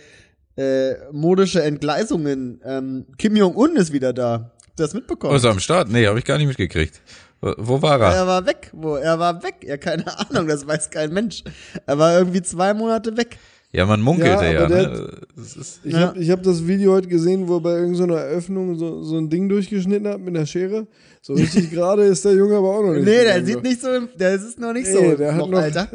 [0.56, 2.60] äh, modische Entgleisungen.
[2.64, 4.52] Ähm, Kim Jong-un ist wieder da.
[4.66, 5.32] Habt ihr das mitbekommen?
[5.32, 5.90] Oh, ist er am Start?
[5.90, 7.00] Nee, habe ich gar nicht mitgekriegt.
[7.42, 8.14] Wo- Wo war er?
[8.14, 8.70] Er war weg.
[8.72, 8.94] Wo?
[8.96, 9.56] Er war weg.
[9.66, 11.42] Ja, keine Ahnung, das weiß kein Mensch.
[11.86, 13.36] Er war irgendwie zwei Monate weg.
[13.74, 14.68] Ja, man munkelte Ja, ja.
[14.68, 15.10] ne?
[15.36, 16.00] Ist, Ich Ja.
[16.08, 19.30] habe ich hab das Video heute gesehen, wo er bei irgendeiner Eröffnung so, so ein
[19.30, 20.86] Ding durchgeschnitten hat mit einer Schere.
[21.22, 23.04] So richtig gerade ist der Junge aber auch noch nicht.
[23.06, 23.60] Nee, der sieht so.
[23.60, 25.88] nicht so, der ist noch nicht Nee, so der hat noch, Alter.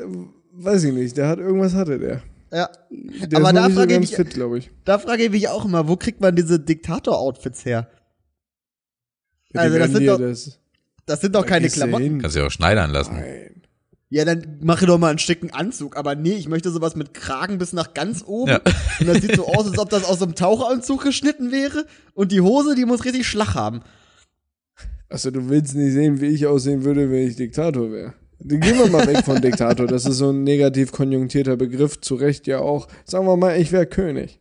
[0.54, 2.22] weiß ich nicht, der hat irgendwas hatte der.
[2.52, 2.70] Ja.
[2.90, 4.72] Der Aber ist da nicht so frage ich fit, glaube ich.
[4.84, 7.90] Da frage ich mich auch immer, wo kriegt man diese Diktator-Outfits her?
[9.54, 10.60] Ja, Also das sind doch- das,
[11.08, 12.22] Das sind doch keine Gehst du Klamotten.
[12.22, 13.16] Kannst du ja auch schneidern lassen.
[13.16, 13.64] Nein.
[14.10, 15.98] Ja, dann mache doch mal einen schicken Anzug.
[15.98, 18.52] Aber nee, ich möchte sowas mit Kragen bis nach ganz oben.
[18.52, 18.62] Ja.
[19.00, 21.86] Und das sieht so aus, als ob das aus so einem Taucheranzug geschnitten wäre.
[22.14, 23.82] Und die Hose, die muss richtig Schlag haben.
[25.10, 28.14] Also du willst nicht sehen, wie ich aussehen würde, wenn ich Diktator wäre.
[28.40, 29.88] Dann Gehen wir mal weg von Diktator.
[29.88, 32.88] Das ist so ein negativ konjunktierter Begriff, zu Recht ja auch.
[33.06, 34.40] Sagen wir mal, ich wäre König.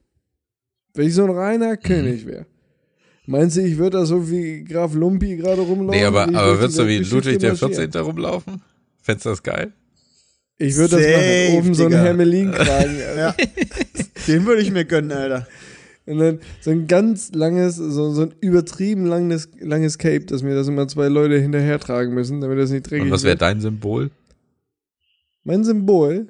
[0.94, 2.46] Wenn ich so ein reiner König wäre.
[3.26, 6.00] Meinst du, ich würde da so wie Graf Lumpi gerade rumlaufen?
[6.00, 7.74] Nee, aber, aber würdest du wie Ludwig der marschiere?
[7.74, 8.00] 14.
[8.00, 8.62] rumlaufen?
[9.02, 9.72] Fändest du das geil?
[10.58, 11.58] Ich würde das machen.
[11.58, 12.02] Oben so ein Digga.
[12.02, 12.96] Hermelin tragen.
[13.16, 13.34] Ja.
[14.26, 15.46] Den würde ich mir gönnen, Alter.
[16.06, 20.54] Und dann so ein ganz langes, so, so ein übertrieben langes, langes Cape, dass mir
[20.54, 23.60] das immer zwei Leute hinterher tragen müssen, damit das nicht dreckig Und was wäre dein
[23.60, 24.10] Symbol?
[25.42, 26.28] Mein Symbol?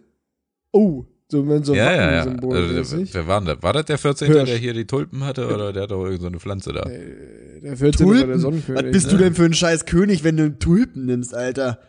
[0.72, 2.18] Oh, so, wenn so ein ja, ja, ja.
[2.18, 3.62] Wappensymbol Also, wer war denn das?
[3.62, 4.48] War das der 14., Hirsch.
[4.48, 6.82] der hier die Tulpen hatte oder der hat doch irgendeine so eine Pflanze da?
[6.82, 8.06] Der 14.
[8.06, 8.40] war der Tulpen?
[8.40, 8.84] Sonnenkönig.
[8.84, 9.12] Was bist ne?
[9.12, 11.80] du denn für ein scheiß König, wenn du einen Tulpen nimmst, Alter?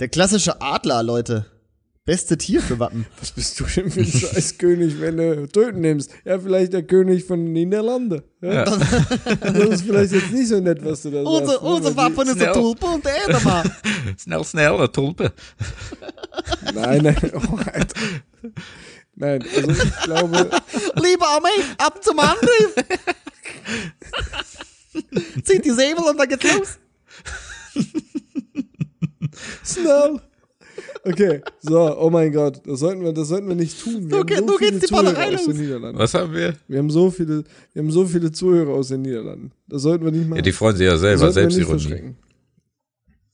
[0.00, 1.46] Der klassische Adler, Leute.
[2.06, 3.04] Beste Tier für Wappen.
[3.20, 6.12] Was bist du denn für ein scheiß König, wenn du Töten nimmst?
[6.24, 8.22] Ja, vielleicht der König von den Niederlanden.
[8.40, 8.64] Ja?
[9.40, 11.62] Das ist vielleicht jetzt nicht so nett, was du da Unser, sagst.
[11.62, 11.68] ne?
[11.68, 13.72] unser Wappen ist der Tulpe und der Edelmann.
[14.22, 15.32] Schnell, schnell, eine Tulpe.
[16.74, 18.00] Nein, nein, oh, Alter.
[19.14, 20.36] Nein, also ich glaube,
[20.96, 22.74] Liebe Armee, ab zum Angriff.
[25.44, 26.78] Zieht die Säbel und dann geht's los.
[29.64, 30.20] schnell.
[31.04, 34.10] Okay, so, oh mein Gott, das sollten wir, das sollten wir nicht tun.
[34.10, 35.58] Wir Du haben so du viele gehst die Zuhörer Ballerei aus den los.
[35.60, 35.98] Niederlanden.
[35.98, 36.56] Was haben wir?
[36.66, 39.52] Wir haben so viele, wir haben so viele Zuhörer aus den Niederlanden.
[39.68, 40.36] Das sollten wir nicht machen.
[40.38, 42.16] Ja, die freuen sich ja selber, verschrecken.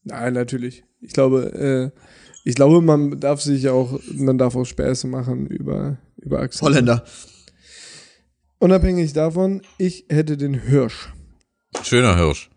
[0.04, 0.84] Nein, natürlich.
[1.00, 1.98] Ich glaube, äh,
[2.44, 6.66] ich glaube, man darf sich auch, man darf auch Späße machen über, über Axel.
[6.66, 7.04] Holländer.
[8.58, 11.12] Unabhängig davon, ich hätte den Hirsch.
[11.82, 12.48] Schöner Hirsch.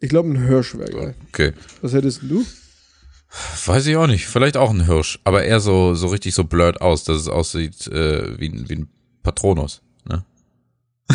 [0.00, 1.14] Ich glaube, ein Hirsch wäre geil.
[1.28, 1.52] Okay.
[1.82, 2.44] Was hättest du?
[3.66, 4.26] Weiß ich auch nicht.
[4.26, 7.86] Vielleicht auch ein Hirsch, aber eher so, so richtig so blurred aus, dass es aussieht
[7.88, 8.88] äh, wie, ein- wie ein
[9.22, 9.82] Patronus.
[10.08, 10.24] Ne?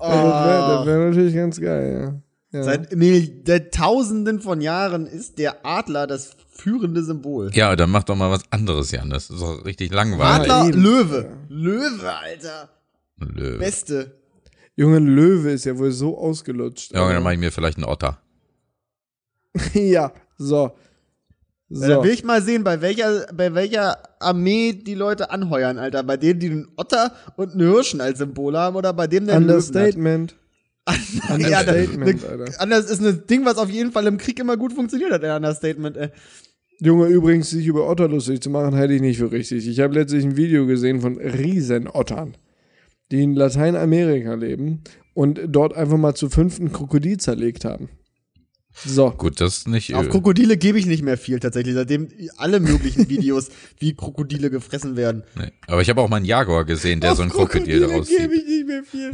[0.00, 0.86] Ja, das wäre Oh.
[0.86, 2.22] wär natürlich ganz geil, ja.
[2.50, 2.62] Ja.
[2.62, 7.50] Seit Mil Tausenden von Jahren ist der Adler das führende Symbol.
[7.52, 9.10] Ja, dann mach doch mal was anderes, Jan.
[9.10, 10.50] Das ist doch richtig langweilig.
[10.50, 10.82] Adler, eben.
[10.82, 11.36] Löwe.
[11.48, 12.70] Löwe, Alter.
[13.18, 13.58] Löwe.
[13.58, 14.18] Beste.
[14.76, 16.92] Junge, Löwe ist ja wohl so ausgelutscht.
[16.92, 18.18] Ja, dann mache ich mir vielleicht einen Otter.
[19.74, 20.72] ja, so.
[21.70, 21.82] So.
[21.82, 26.02] Ja, da will ich mal sehen, bei welcher, bei welcher Armee die Leute anheuern, Alter.
[26.02, 29.36] Bei denen, die einen Otter und einen Hirschen als Symbol haben oder bei dem, der
[29.36, 29.66] einen Löwen hat.
[29.66, 30.37] Understatement.
[31.28, 32.60] Ja, ne- Alter.
[32.60, 35.36] Anders ist ein Ding, was auf jeden Fall im Krieg immer gut funktioniert hat, der
[35.36, 36.08] Understatement, ey.
[36.80, 39.66] Junge, übrigens, sich über Otter lustig zu machen, halte ich nicht für richtig.
[39.66, 42.36] Ich habe letztlich ein Video gesehen von Riesenottern,
[43.10, 44.82] die in Lateinamerika leben
[45.14, 47.88] und dort einfach mal zu fünften Krokodil zerlegt haben.
[48.84, 49.10] So.
[49.10, 49.92] Gut, das ist nicht.
[49.94, 53.48] Auf Krokodile gebe ich nicht mehr viel tatsächlich, seitdem alle möglichen Videos,
[53.80, 55.24] wie Krokodile gefressen werden.
[55.36, 55.50] nee.
[55.66, 58.34] Aber ich habe auch mal einen Jaguar gesehen, der so ein Krokodil Krokodile daraus gebe
[58.36, 59.10] ich nicht mehr viel.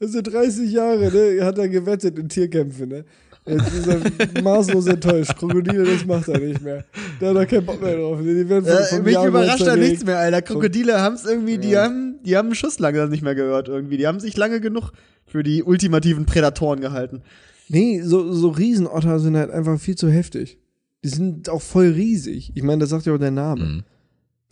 [0.00, 3.04] Also 30 Jahre, ne, hat er gewettet in Tierkämpfen, ne.
[3.46, 5.36] Jetzt ist er maßlos enttäuscht.
[5.36, 6.84] Krokodile, das macht er nicht mehr.
[7.20, 8.18] Da hat er keinen Bock mehr drauf.
[8.20, 10.40] Die werden von, Äh, vom mich Jaguar überrascht da nichts mehr, Alter.
[10.40, 13.98] Krokodile haben es irgendwie, die haben, die haben einen Schuss langsam nicht mehr gehört irgendwie.
[13.98, 14.92] Die haben sich lange genug
[15.26, 17.22] für die ultimativen Prädatoren gehalten.
[17.68, 20.58] Nee, so, so Riesenotter sind halt einfach viel zu heftig.
[21.02, 22.52] Die sind auch voll riesig.
[22.54, 23.64] Ich meine, das sagt ja auch der Name.
[23.64, 23.82] Mhm.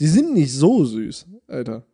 [0.01, 1.87] Die sind nicht so süß, Alter.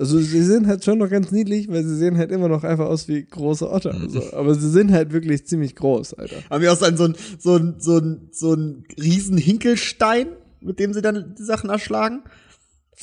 [0.00, 2.86] Also sie sind halt schon noch ganz niedlich, weil sie sehen halt immer noch einfach
[2.86, 3.92] aus wie große Otter.
[3.92, 4.08] Mhm.
[4.08, 4.32] So.
[4.32, 6.36] Aber sie sind halt wirklich ziemlich groß, Alter.
[6.48, 10.28] Haben wir auch so ein, so ein, so ein, so ein, so ein riesen Hinkelstein,
[10.62, 12.22] mit dem sie dann die Sachen erschlagen.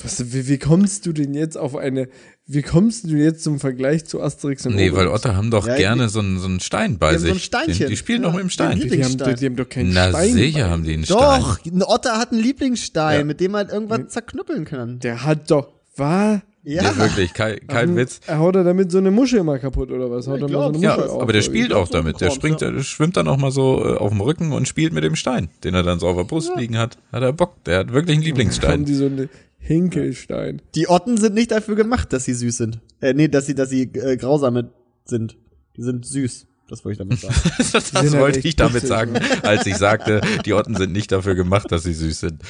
[0.00, 2.08] Was, wie, wie kommst du denn jetzt auf eine,
[2.46, 5.08] wie kommst du jetzt zum Vergleich zu Asterix und Nee, weil?
[5.08, 7.34] Otter haben doch Ja, gerne so einen, so einen Stein bei Die haben so sich.
[7.36, 7.86] ein Steinchen.
[7.86, 8.76] Die, die spielen Ja, doch mit dem Stein.
[8.76, 9.36] die haben, Lieblingsstein.
[9.36, 10.32] die haben doch keinen Na Stein.
[10.34, 10.70] sicher bei.
[10.70, 11.16] haben die einen Stein.
[11.42, 13.24] Doch, ein Otter hat einen Lieblingsstein, Ja.
[13.24, 15.00] mit dem er irgendwas zerknüppeln kann.
[15.00, 18.20] Der hat doch, war, Ja, Ja, wirklich, kein, kein Witz.
[18.26, 20.28] er haut er damit so eine Muschel immer kaputt oder was?
[20.28, 22.20] Haut ich er mal glaub, so eine Ja, auf, aber der spielt auch damit.
[22.20, 22.70] Der springt, ja.
[22.70, 25.48] der schwimmt dann auch mal so äh, auf dem Rücken und spielt mit dem Stein,
[25.64, 26.98] den er dann so auf der Brust liegen hat.
[27.10, 27.64] Hat er Bock.
[27.64, 28.84] Der hat wirklich einen Haben Lieblingsstein.
[28.84, 30.60] die so eine Hinkelstein.
[30.74, 32.80] Die Otten sind nicht dafür gemacht, dass sie süß sind.
[33.00, 34.70] Äh, nee, dass sie, dass sie äh, grausame
[35.06, 35.38] sind.
[35.78, 36.46] Die sind süß.
[36.68, 37.34] Das wollte ich damit sagen.
[37.72, 41.84] das wollte ich damit sagen, als ich sagte, die Otten sind nicht dafür gemacht, dass
[41.84, 42.42] sie süß sind.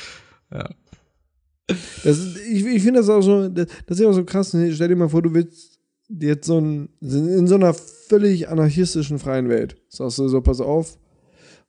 [2.04, 4.54] Das ist, ich ich finde das auch so, das, das ist ja auch so krass.
[4.54, 4.72] ne?
[4.72, 5.78] Stell dir mal vor, du willst
[6.08, 9.76] jetzt so ein, in so einer völlig anarchistischen freien Welt.
[9.88, 10.96] Sagst du so, pass auf,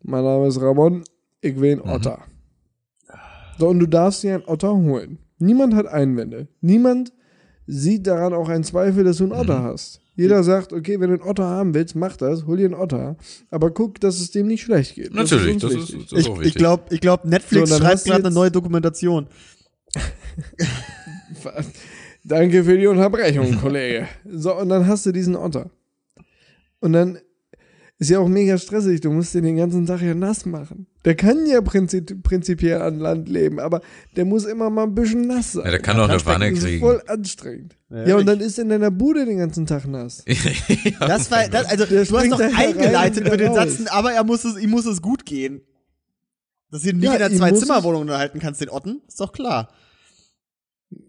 [0.01, 1.03] mein Name ist Ramon,
[1.41, 2.19] ich will einen Otter.
[3.57, 5.17] So, und du darfst dir einen Otter holen.
[5.39, 6.47] Niemand hat Einwände.
[6.61, 7.11] Niemand
[7.67, 9.99] sieht daran auch einen Zweifel, dass du einen Otter hast.
[10.15, 13.15] Jeder sagt, okay, wenn du einen Otter haben willst, mach das, hol dir einen Otter.
[13.51, 15.13] Aber guck, dass es dem nicht schlecht geht.
[15.13, 16.07] Natürlich, das ist, wichtig.
[16.09, 16.55] das ist Ich, auch ich wichtig.
[16.55, 19.27] glaube, ich glaub, Netflix So, schreibt gerade eine neue Dokumentation.
[22.23, 24.07] Danke für die Unterbrechung, Kollege.
[24.29, 25.69] So, und dann hast du diesen Otter.
[26.79, 27.19] Und dann
[27.97, 29.01] ist ja auch mega stressig.
[29.01, 30.87] Du musst den den ganzen Tag ja nass machen.
[31.05, 33.81] Der kann ja prinzip, prinzipiell an Land leben, aber
[34.15, 35.65] der muss immer mal ein bisschen nass sein.
[35.65, 36.79] ja, der kann doch eine Wanne das ist kriegen.
[36.79, 37.75] voll anstrengend.
[37.89, 40.23] Ja, Ja, und dann ist in deiner Bude den ganzen Tag nass.
[40.99, 43.53] Das war, das, also Der du hast herein eingeleitet mit den.
[43.53, 45.61] Sätzen, aber er muss es, ihm muss es gut gehen.
[46.71, 49.69] Dass du ihn nicht Ja, in der Zwei-Zimmer-Wohnung unterhalten kannst, den Otten, ist doch klar.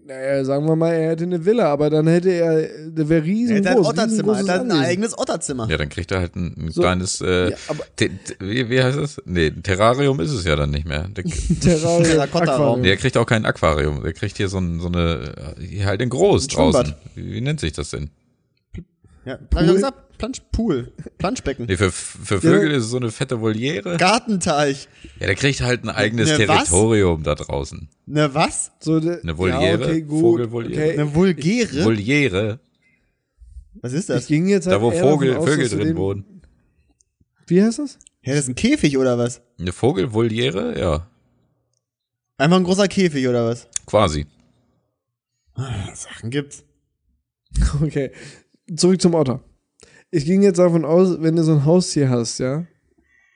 [0.07, 3.25] Naja, sagen wir mal, er hätte eine Villa, aber dann hätte er, der wäre Er
[3.25, 3.67] riesengroß.
[3.67, 5.69] hat ein Otterzimmer, er hat ein eigenes Otterzimmer.
[5.71, 6.83] Ja, dann kriegt er halt ein, ein So.
[6.83, 9.23] kleines, äh, Ja, aber- Te- te- wie, wie heißt das?
[9.25, 11.09] Nee, Terrarium ist es ja dann nicht mehr.
[11.09, 11.25] Der,
[11.61, 12.21] Terrarium.
[12.21, 12.83] Aquarium.
[12.83, 14.03] der kriegt auch kein Aquarium.
[14.03, 16.95] Der kriegt hier so, ein, so eine, äh, hier halt in groß Ein draußen.
[17.15, 18.11] Wie, wie nennt sich das denn?
[19.25, 22.97] Ja, hab ich doch gesagt, Plansch, Pool, Planschbecken, Nee, für, für Vögel ist es so
[22.99, 23.97] eine fette Voliere.
[23.97, 24.89] Gartenteich.
[25.19, 26.69] Ja, der kriegt halt ein eigenes Ne, was?
[26.69, 27.89] Territorium da draußen.
[28.07, 28.73] Ne, was?
[28.81, 30.21] So, de, Eine Voliere, Ja, okay, gut.
[30.21, 30.83] Vogelvoliere.
[30.83, 30.93] Okay.
[31.01, 31.85] Eine Vulgäre?
[31.85, 32.61] Voliere,
[33.83, 34.27] was ist Ich das?
[34.27, 36.43] ging jetzt halt da wo Vogel, aus, Vögel drin wohnen.
[37.47, 37.99] Wie heißt das?
[38.23, 39.41] Ja, das ist ein Käfig oder was?
[39.59, 40.79] Eine Vogelvoliere?
[40.79, 41.07] Ja,
[42.37, 43.69] Einfach ein großer Käfig oder was?
[43.87, 44.27] quasi.
[45.95, 46.65] Sachen gibt's.
[47.83, 48.13] Okay.
[48.77, 49.41] Zurück zum Otter.
[50.11, 52.65] Ich ging jetzt davon aus, wenn du so ein Haustier hast, ja,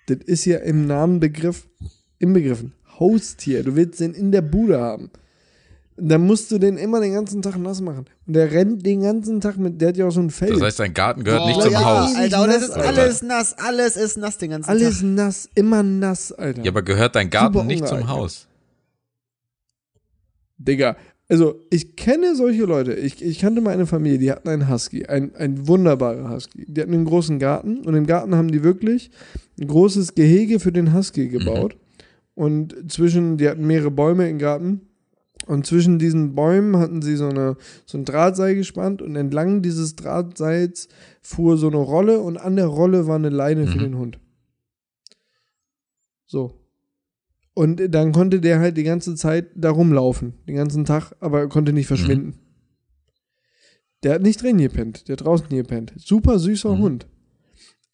[0.06, 1.68] das ist ja im Namen Begriff,
[2.18, 2.72] im Begriffen.
[2.98, 3.62] Haustier.
[3.64, 5.10] Du willst den in der Bude haben.
[5.96, 8.06] Dann musst du den immer den ganzen Tag nass machen.
[8.26, 10.50] Und der rennt den ganzen Tag mit, der hat ja auch so ein Fell.
[10.50, 12.16] Das heißt, dein Garten gehört nicht Oh, zum ja, Haus.
[12.16, 15.04] Alter, und das ist alles nass, alles ist nass den ganzen Alles Tag.
[15.08, 16.62] nass, immer nass, Alter.
[16.64, 18.08] Ja, aber gehört dein Garten Super nicht zum.
[18.08, 18.48] Haus?
[20.58, 20.96] Digga,
[21.34, 22.94] also ich kenne solche Leute.
[22.94, 26.64] Ich, ich kannte mal eine Familie, die hatten einen Husky, ein, ein wunderbarer Husky.
[26.68, 29.10] Die hatten einen großen Garten und im Garten haben die wirklich
[29.60, 31.76] ein großes Gehege für den Husky gebaut.
[32.34, 34.82] Und zwischen, die hatten mehrere Bäume im Garten.
[35.46, 39.96] Und zwischen diesen Bäumen hatten sie so, eine, so ein Drahtseil gespannt und entlang dieses
[39.96, 40.88] Drahtseils
[41.20, 43.82] fuhr so eine Rolle und an der Rolle war eine Leine für Mhm.
[43.82, 44.18] den Hund.
[46.26, 46.52] So.
[47.54, 51.48] Und dann konnte der halt die ganze Zeit da rumlaufen, den ganzen Tag, aber er
[51.48, 52.34] konnte nicht verschwinden.
[54.02, 55.92] Der hat nicht drin gepennt, der hat draußen gepennt.
[55.96, 56.78] Super süßer Mhm.
[56.80, 57.06] Hund.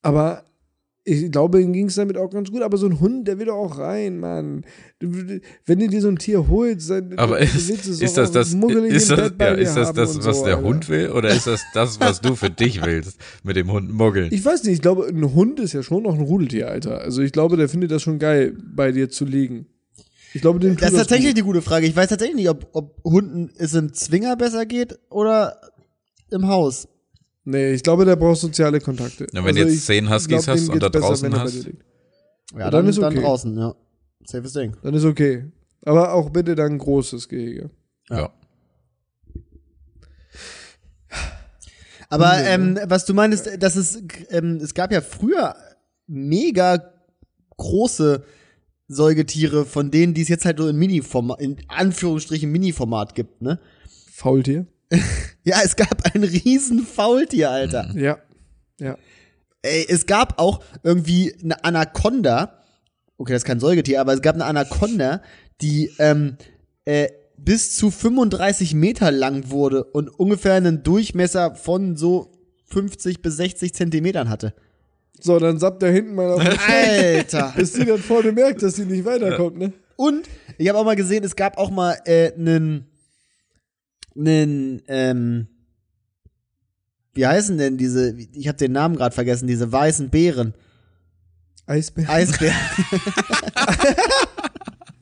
[0.03, 0.45] Aber
[1.05, 2.63] ich glaube, ihm ging es damit auch ganz gut.
[2.63, 4.65] Aber so ein Hund, der will doch auch rein, Mann.
[4.99, 8.01] Du, du- wenn du dir so ein Tier holst, dann Aber du ist, willst es
[8.03, 10.69] ist doch das das, muggelig ist das, ja, ist das, das was so, der Alter.
[10.69, 11.11] Hund will?
[11.11, 13.19] Oder ist das das, was du für dich willst?
[13.43, 14.29] Mit dem Hund muggeln?
[14.31, 17.01] Ich weiß nicht, ich glaube, ein Hund ist ja schon noch ein Rudeltier, Alter.
[17.01, 19.67] Also ich glaube, der findet das schon geil, bei dir zu liegen.
[20.35, 21.39] Ich glaube, dem Das ist tatsächlich gut.
[21.39, 21.87] die gute Frage.
[21.87, 25.61] Ich weiß tatsächlich nicht, ob, ob Hunden es im Zwinger besser geht oder
[26.31, 26.87] im Haus.
[27.45, 29.27] Nee, ich glaube, der braucht soziale Kontakte.
[29.33, 31.71] Na, wenn Also du jetzt zehn Huskies glaub, hast und geht's da besser, draußen hast?
[32.59, 33.23] Ja, dann ist dann okay.
[33.23, 33.75] draußen, ja.
[34.25, 34.77] Safes Ding.
[34.83, 35.47] Dann ist okay.
[35.83, 37.71] Aber auch bitte dann ein großes Gehege.
[38.11, 38.33] Ja.
[42.11, 45.55] Aber Hunde, ähm, was du meinst, dass es, ähm, es gab ja früher
[46.09, 46.93] mega
[47.57, 48.25] große
[48.89, 53.61] Säugetiere, von denen, die es jetzt halt nur in Mini-Format, in Anführungsstrichen Mini-Format gibt, ne?
[54.13, 54.67] Faultier?
[55.43, 57.91] Ja, es gab ein riesen Faultier, Alter.
[57.95, 58.19] Ja.
[58.79, 58.99] Ja.
[59.63, 62.63] Ey, es gab auch irgendwie eine Anaconda.
[63.17, 65.23] Okay, das ist kein Säugetier, aber es gab eine Anaconda,
[65.63, 66.37] die ähm,
[66.85, 72.33] äh, bis zu 35 Meter lang wurde und ungefähr einen Durchmesser von so
[72.67, 74.55] 50 bis 60 Zentimetern hatte.
[75.19, 77.53] So, dann sappt er hinten mal auf den Alter!
[77.57, 79.73] bis die dann vorne merkt, dass sie nicht weiterkommt, ne?
[79.97, 82.87] Und ich habe auch mal gesehen, es gab auch mal äh, einen,
[84.17, 85.47] einen, ähm,
[87.15, 88.15] wie heißen denn diese?
[88.35, 89.47] Ich habe den Namen gerade vergessen.
[89.47, 90.55] Diese weißen Beeren,
[91.67, 92.09] Eisbär.
[92.09, 92.57] Eisbären.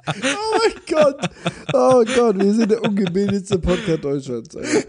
[0.09, 1.31] Oh mein Gott.
[1.75, 4.57] Oh Gott, wir sind der ungebildetste Podcast Deutschlands.
[4.57, 4.85] Alter.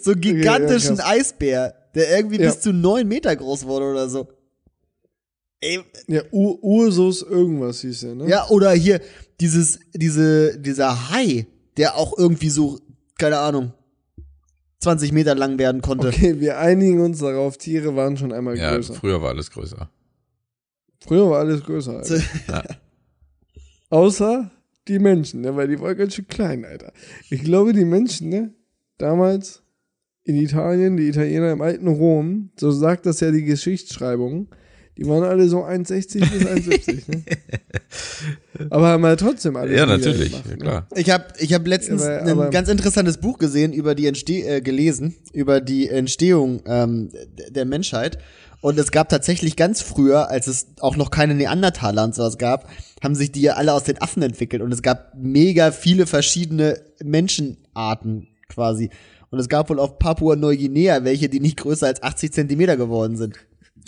[0.00, 1.06] so einen gigantischen krass.
[1.06, 2.46] Eisbär, der irgendwie Ja.
[2.50, 4.26] bis zu neun Meter groß wurde oder so.
[5.60, 8.28] Ey, Ja, Ur Ursus irgendwas hieß er, ne?
[8.28, 9.00] ja, oder hier
[9.38, 12.78] dieses, diese, dieser Hai, der auch irgendwie so,
[13.20, 13.72] keine Ahnung,
[14.80, 16.08] 20 Meter lang werden konnte.
[16.08, 18.94] Okay, wir einigen uns darauf, Tiere waren schon einmal Ja, größer.
[18.94, 19.90] früher war alles größer.
[21.06, 22.20] Früher war alles größer, Alter.
[22.48, 22.62] Ja.
[23.90, 24.50] Außer
[24.88, 25.54] die Menschen, ne?
[25.56, 26.92] Weil die waren ganz schön klein, Alter.
[27.30, 28.54] Ich glaube, die Menschen, ne?
[28.98, 29.62] Damals
[30.24, 34.48] in Italien, die Italiener im alten Rom, so sagt das ja die Geschichtsschreibung,
[35.00, 37.22] Die waren alle so 1,60 bis 1,70, ne?
[38.70, 40.58] Aber haben halt trotzdem alles Ja, natürlich, gemacht, ja, ne?
[40.58, 40.86] klar.
[40.94, 44.60] Ich habe ich hab letztens Aber- ein ganz interessantes Buch gesehen über die Entsteh äh,
[44.60, 47.08] gelesen über die Entstehung ähm,
[47.48, 48.18] der Menschheit
[48.60, 52.68] und es gab tatsächlich ganz früher, als es auch noch keine Neandertaler und sowas gab,
[53.02, 56.78] haben sich die ja alle aus den Affen entwickelt und es gab mega viele verschiedene
[57.02, 58.90] Menschenarten quasi
[59.30, 63.36] und es gab wohl auf Papua-Neuguinea welche, die nicht größer als 80 Zentimeter geworden sind.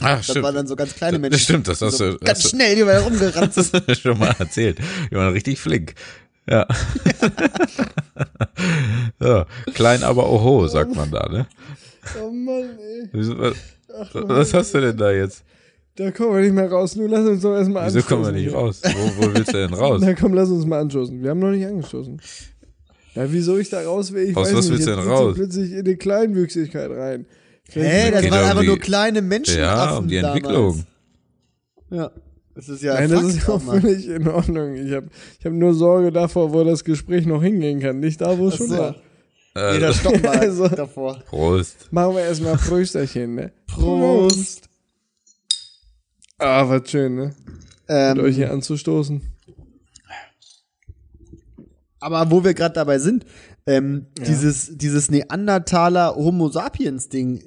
[0.00, 0.44] Ach, Das stimmt.
[0.44, 1.38] waren dann so ganz kleine Das Menschen.
[1.40, 4.18] stimmt, das die hast so du- ganz hast schnell überall rumgerannt Das hast du schon
[4.18, 4.78] mal erzählt.
[5.10, 5.94] Die waren richtig flink.
[6.48, 6.66] Ja.
[9.20, 9.46] ja.
[9.74, 11.46] Klein, aber oho, sagt man da, ne?
[12.20, 13.08] Oh Mann, ey.
[13.12, 13.54] Wieso, was,
[14.12, 15.44] was hast du denn da jetzt?
[15.96, 16.96] Da kommen wir nicht mehr raus.
[16.96, 18.08] Nur lass uns doch erstmal Wieso anstoßen.
[18.22, 18.80] kommen wir nicht raus?
[18.82, 20.00] Wo, wo willst du denn raus?
[20.02, 21.22] Na komm, lass uns mal anstoßen.
[21.22, 22.20] Wir haben noch nicht angestoßen.
[23.14, 24.72] Ja, wieso ich da raus will, ich Aus weiß was nicht.
[24.78, 25.34] willst du denn raus?
[25.36, 27.26] plötzlich in die Kleinwüchsigkeit rein.
[27.74, 30.36] Hä, das waren ja um einfach die- nur kleine Menschenaffen Ja, um die damals.
[30.36, 30.86] Entwicklung.
[31.90, 32.10] Ja.
[32.54, 34.74] Das ist ja Nein, das ist auch völlig in Ordnung.
[34.74, 35.08] Ich habe
[35.40, 37.98] ich hab nur Sorge davor, wo das Gespräch noch hingehen kann.
[38.00, 38.76] Nicht da, wo es schon so.
[38.76, 38.96] war.
[39.54, 41.18] Äh, Nee, da stoppen wir Also- davor.
[41.26, 41.88] Prost.
[41.90, 43.52] Machen wir erstmal Prösterchen, ne?
[43.66, 44.68] Prost.
[46.38, 47.34] Ah, was schön, ne?
[47.88, 49.22] Ähm, Mit euch hier anzustoßen.
[52.00, 53.24] aber wo wir gerade dabei sind,
[53.66, 57.44] ähm, dieses, dieses Neandertaler Homo sapiens Ding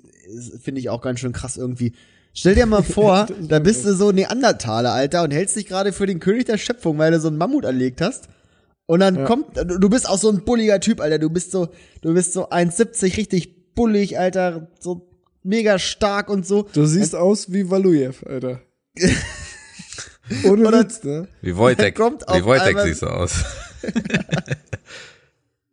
[0.62, 1.94] finde ich auch ganz schön krass irgendwie.
[2.34, 6.06] Stell dir mal vor, da bist du so Neandertaler, Alter, und hältst dich gerade für
[6.06, 8.28] den König der Schöpfung, weil du so einen Mammut erlegt hast.
[8.88, 11.18] Und dann kommt, du bist auch so ein bulliger Typ, Alter.
[11.18, 11.70] Du bist so,
[12.02, 15.10] du bist so 1,70, richtig bullig, Alter, so
[15.44, 16.68] mega stark und so.
[16.74, 18.62] Du siehst aus wie Valujev, Alter.
[20.44, 21.28] Ohne Oder- Witz, ne?
[21.42, 23.44] Wie Wojtek, wie Wojtek siehst du aus.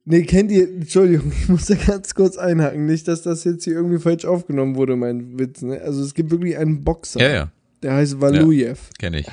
[0.04, 2.86] Nee, kennt ihr, Entschuldigung, ich muss da ganz kurz einhaken.
[2.86, 5.80] Nicht, dass das jetzt hier irgendwie falsch aufgenommen wurde, mein Witz, ne?
[5.80, 8.90] Also es gibt wirklich einen Boxer, Ja, ja, der heißt Valujev.
[8.98, 9.26] kenne ich.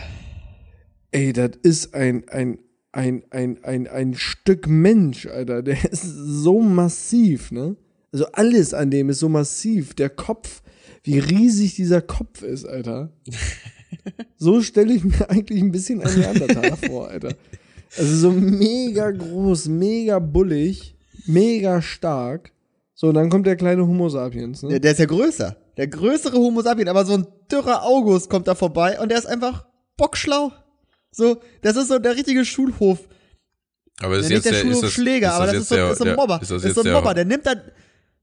[1.11, 2.59] Ey, das ist ein, ein,
[2.91, 5.63] ein, ein, ein, ein Stück Mensch, Alter.
[5.63, 7.75] Der ist so massiv, ne?
[8.11, 9.93] Also alles an dem ist so massiv.
[9.95, 10.61] Der Kopf,
[11.03, 13.11] wie riesig dieser Kopf ist, Alter.
[14.37, 17.33] So stelle ich mir eigentlich ein bisschen einen Neandertaler vor, Alter.
[17.97, 22.51] Also so mega groß, mega bullig, mega stark.
[22.93, 24.79] So, und dann kommt der kleine Homo sapiens, Der, ne?
[24.79, 25.55] der ist ja größer.
[25.77, 29.25] Der größere Homo sapien, aber so ein dürrer August kommt da vorbei und der ist
[29.25, 29.65] einfach
[29.97, 30.51] bockschlau.
[31.11, 32.99] So, das ist so der richtige Schulhof.
[34.01, 36.03] Aber ist Ja, jetzt nicht der der, Schulhofschläger, aber das ist so, der, ist so
[36.03, 36.39] ein der- Mobber.
[36.41, 37.13] Ist das ist jetzt so ein der, Mobber.
[37.13, 37.61] Der nimmt dann,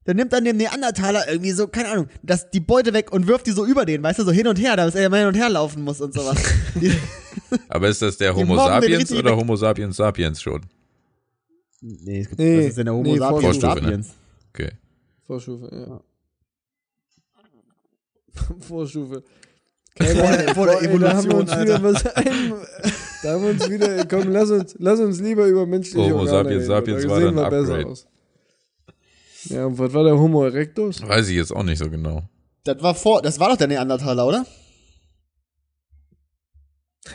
[0.07, 3.45] der nimmt dann dem Neandertaler irgendwie so, keine Ahnung, das, die Beute weg und wirft
[3.45, 5.35] die so über den, weißt du, so hin und her, dass er immer hin und
[5.35, 6.37] her laufen muss und sowas.
[6.81, 6.91] Die,
[7.69, 9.35] aber ist das der Homo sapiens oder.
[9.35, 10.61] Homo sapiens sapiens schon?
[11.81, 13.81] nee, es gibt, Nee, was ist denn der Homo nee, sapiens Vorstufe, ne?
[13.81, 14.07] sapiens?
[14.53, 14.71] Okay.
[15.25, 16.01] Vorstufe, ja.
[18.67, 19.23] Vorstufe.
[19.97, 22.53] Vor der- vor der Ey, da haben wir uns Evolution, wieder ein,
[23.23, 26.61] Da haben wir uns wieder, komm, lass uns, lass uns lieber über menschliche Homo Organe
[26.61, 27.87] sapiens reden, sapiens war dann wir besser Upgrade.
[27.87, 28.07] aus.
[29.49, 31.01] Ja, und was war der Homo erectus?
[31.01, 32.23] Weiß ich jetzt auch nicht so genau.
[32.63, 34.45] Das war vor, das war doch der Neandertaler, oder?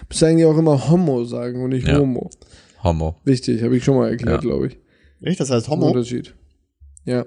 [0.09, 1.99] Müsste eigentlich auch immer Homo sagen und nicht Ja.
[1.99, 2.31] Homo.
[2.83, 3.17] Homo.
[3.25, 4.49] Wichtig, habe ich schon mal erklärt, Ja.
[4.51, 4.79] glaube ich.
[5.21, 5.41] Echt?
[5.41, 5.89] Das heißt Homo?
[5.89, 6.35] Unterschied.
[7.05, 7.27] Ja.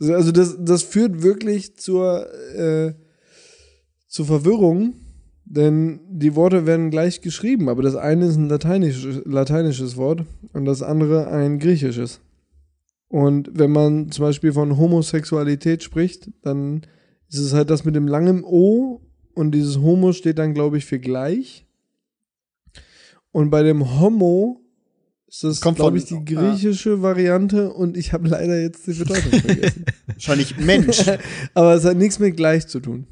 [0.00, 2.94] Also, also das, das führt wirklich zur, äh,
[4.06, 4.94] zur Verwirrung,
[5.44, 10.66] denn die Worte werden gleich geschrieben, aber das eine ist ein lateinisches, lateinisches Wort und
[10.66, 12.20] das andere ein griechisches.
[13.08, 16.82] Und wenn man zum Beispiel von Homosexualität spricht, dann
[17.28, 19.00] ist es halt das mit dem langen O
[19.34, 21.66] und dieses Homo steht dann, glaube ich, für gleich.
[23.32, 24.60] Und bei dem Homo
[25.26, 29.84] ist das, glaube ich, die griechische Variante und ich habe leider jetzt die Bedeutung vergessen.
[30.06, 31.04] Wahrscheinlich Mensch.
[31.54, 33.06] Aber es hat nichts mit gleich zu tun.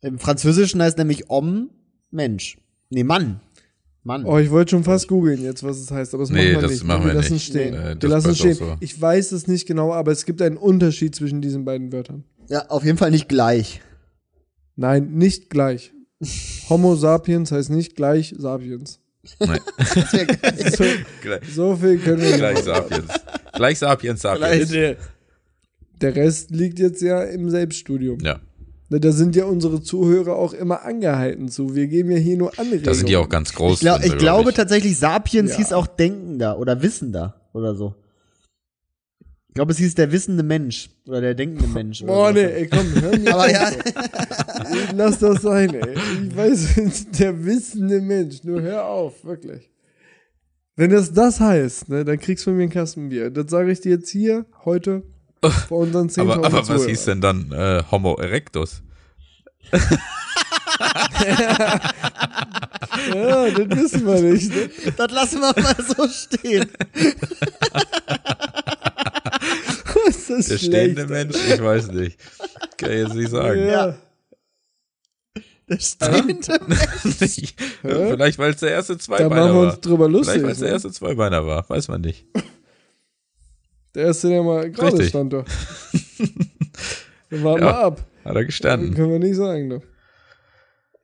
[0.00, 1.68] Im Französischen heißt nämlich Homme
[2.10, 2.58] Mensch.
[2.90, 3.40] Nee, Mann.
[4.06, 4.24] Mann.
[4.24, 6.62] Oh, ich wollte schon fast googeln jetzt, was es heißt, aber das Nee, machen wir
[6.62, 6.84] das nicht.
[6.84, 7.46] machen wir lassen nicht.
[7.46, 7.74] stehen.
[7.74, 8.54] Nee, wir das lassen stehen.
[8.54, 8.76] so.
[8.80, 12.24] Ich weiß es nicht genau, aber es gibt einen Unterschied zwischen diesen beiden Wörtern.
[12.48, 13.82] Ja, auf jeden Fall nicht gleich.
[14.76, 15.92] Nein, nicht gleich.
[16.70, 19.00] Homo sapiens heißt nicht gleich sapiens.
[19.40, 19.60] Nein.
[20.76, 20.84] So,
[21.22, 22.88] Gleich, so viel können wir gleich machen.
[22.88, 23.12] Sapiens.
[23.54, 24.70] Gleich Sapiens Sapiens.
[26.00, 28.18] Der Rest liegt jetzt ja im Selbststudium.
[28.20, 28.38] Ja.
[28.88, 31.74] Ne, Da sind ja unsere Zuhörer auch immer angehalten zu.
[31.74, 32.84] Wir geben ja hier nur Anregungen.
[32.84, 33.74] Da sind die auch ganz groß.
[33.74, 34.56] Ich, glaub, drin, ich glaube ich.
[34.56, 35.56] tatsächlich, Sapiens Ja.
[35.58, 37.94] hieß auch Denkender oder Wissender oder so.
[39.48, 42.04] Ich glaube, es hieß der wissende Mensch oder der denkende Mensch.
[42.04, 42.34] Boah, so.
[42.34, 43.70] nee, ey, komm, hör mir Aber ja,
[44.94, 45.94] Lass das sein, ey.
[46.28, 48.44] Ich weiß, der wissende Mensch.
[48.44, 49.70] Nur hör auf, wirklich.
[50.76, 53.30] Wenn das das heißt, ne, dann kriegst du von mir einen Kasten Bier.
[53.30, 55.02] Das sage ich dir jetzt hier, heute,
[55.68, 58.82] vor unseren 10.000 aber, aber was hieß denn dann äh, Homo erectus?
[63.14, 64.54] ja, das wissen wir nicht.
[64.54, 64.70] Ne?
[64.96, 66.70] Das lassen wir mal so stehen.
[70.06, 70.64] ist das Der schlecht.
[70.64, 72.18] stehende Mensch, ich weiß nicht.
[72.76, 73.66] Kann ich jetzt nicht sagen.
[73.66, 73.94] Ja.
[75.68, 76.60] Der stehende
[77.82, 79.80] Vielleicht, weil es der erste Da Zweibeiner machen wir uns war.
[79.80, 80.34] drüber lustig.
[80.34, 80.74] Vielleicht, weil es der ne?
[80.74, 81.68] erste Zweibeiner war.
[81.68, 82.26] Weiß man nicht.
[83.96, 85.08] Der erste, der mal gerade Richtig.
[85.08, 85.44] stand doch.
[87.30, 87.72] Wir warten Ja.
[87.72, 88.06] mal ab.
[88.24, 88.94] Hat er gestanden.
[88.94, 89.82] Können wir nicht sagen, doch.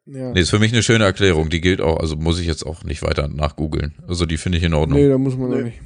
[0.06, 0.32] Ja.
[0.32, 1.48] Nee, ist für mich eine schöne Erklärung.
[1.48, 3.94] Die gilt auch, also muss ich jetzt auch nicht weiter nachgoogeln.
[4.06, 4.98] Also die finde ich in Ordnung.
[4.98, 5.56] Nee, da muss man Nee.
[5.56, 5.80] auch nicht.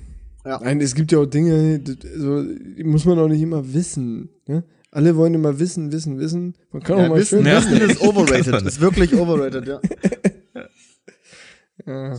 [0.45, 0.61] Ja.
[0.63, 1.81] Nein, es gibt ja auch Dinge,
[2.15, 4.31] also, die muss man auch nicht immer wissen.
[4.47, 4.65] Ne?
[4.91, 6.55] Alle wollen immer wissen, wissen, wissen.
[6.73, 7.59] Man kann auch Ja, mal Wissen, schön Ja.
[7.59, 8.63] Wissen ist overrated.
[8.67, 9.81] Ist wirklich overrated, ja.
[11.87, 12.19] Ja.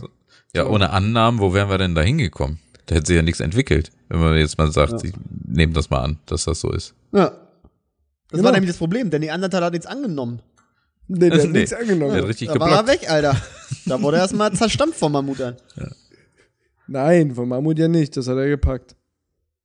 [0.54, 2.58] Ja, ohne Annahmen, wo wären wir denn da hingekommen?
[2.88, 5.12] Da hätte sich ja nichts entwickelt, wenn man jetzt mal sagt, ich
[5.46, 6.94] nehme das mal an, dass das so ist.
[7.12, 7.30] ja.
[8.30, 8.44] Das Genau.
[8.44, 10.40] war nämlich das Problem, der Neandertaler hat nichts angenommen.
[11.06, 11.60] Nee, der hat Nee.
[11.60, 12.12] nichts angenommen.
[12.12, 13.02] Der hat richtig Da war er geblockt.
[13.02, 13.36] weg, Alter.
[13.86, 15.56] Da wurde er erstmal zerstampft vom Mammut an.
[16.86, 18.16] Nein, von Mammut ja nicht.
[18.16, 18.96] Das hat er gepackt.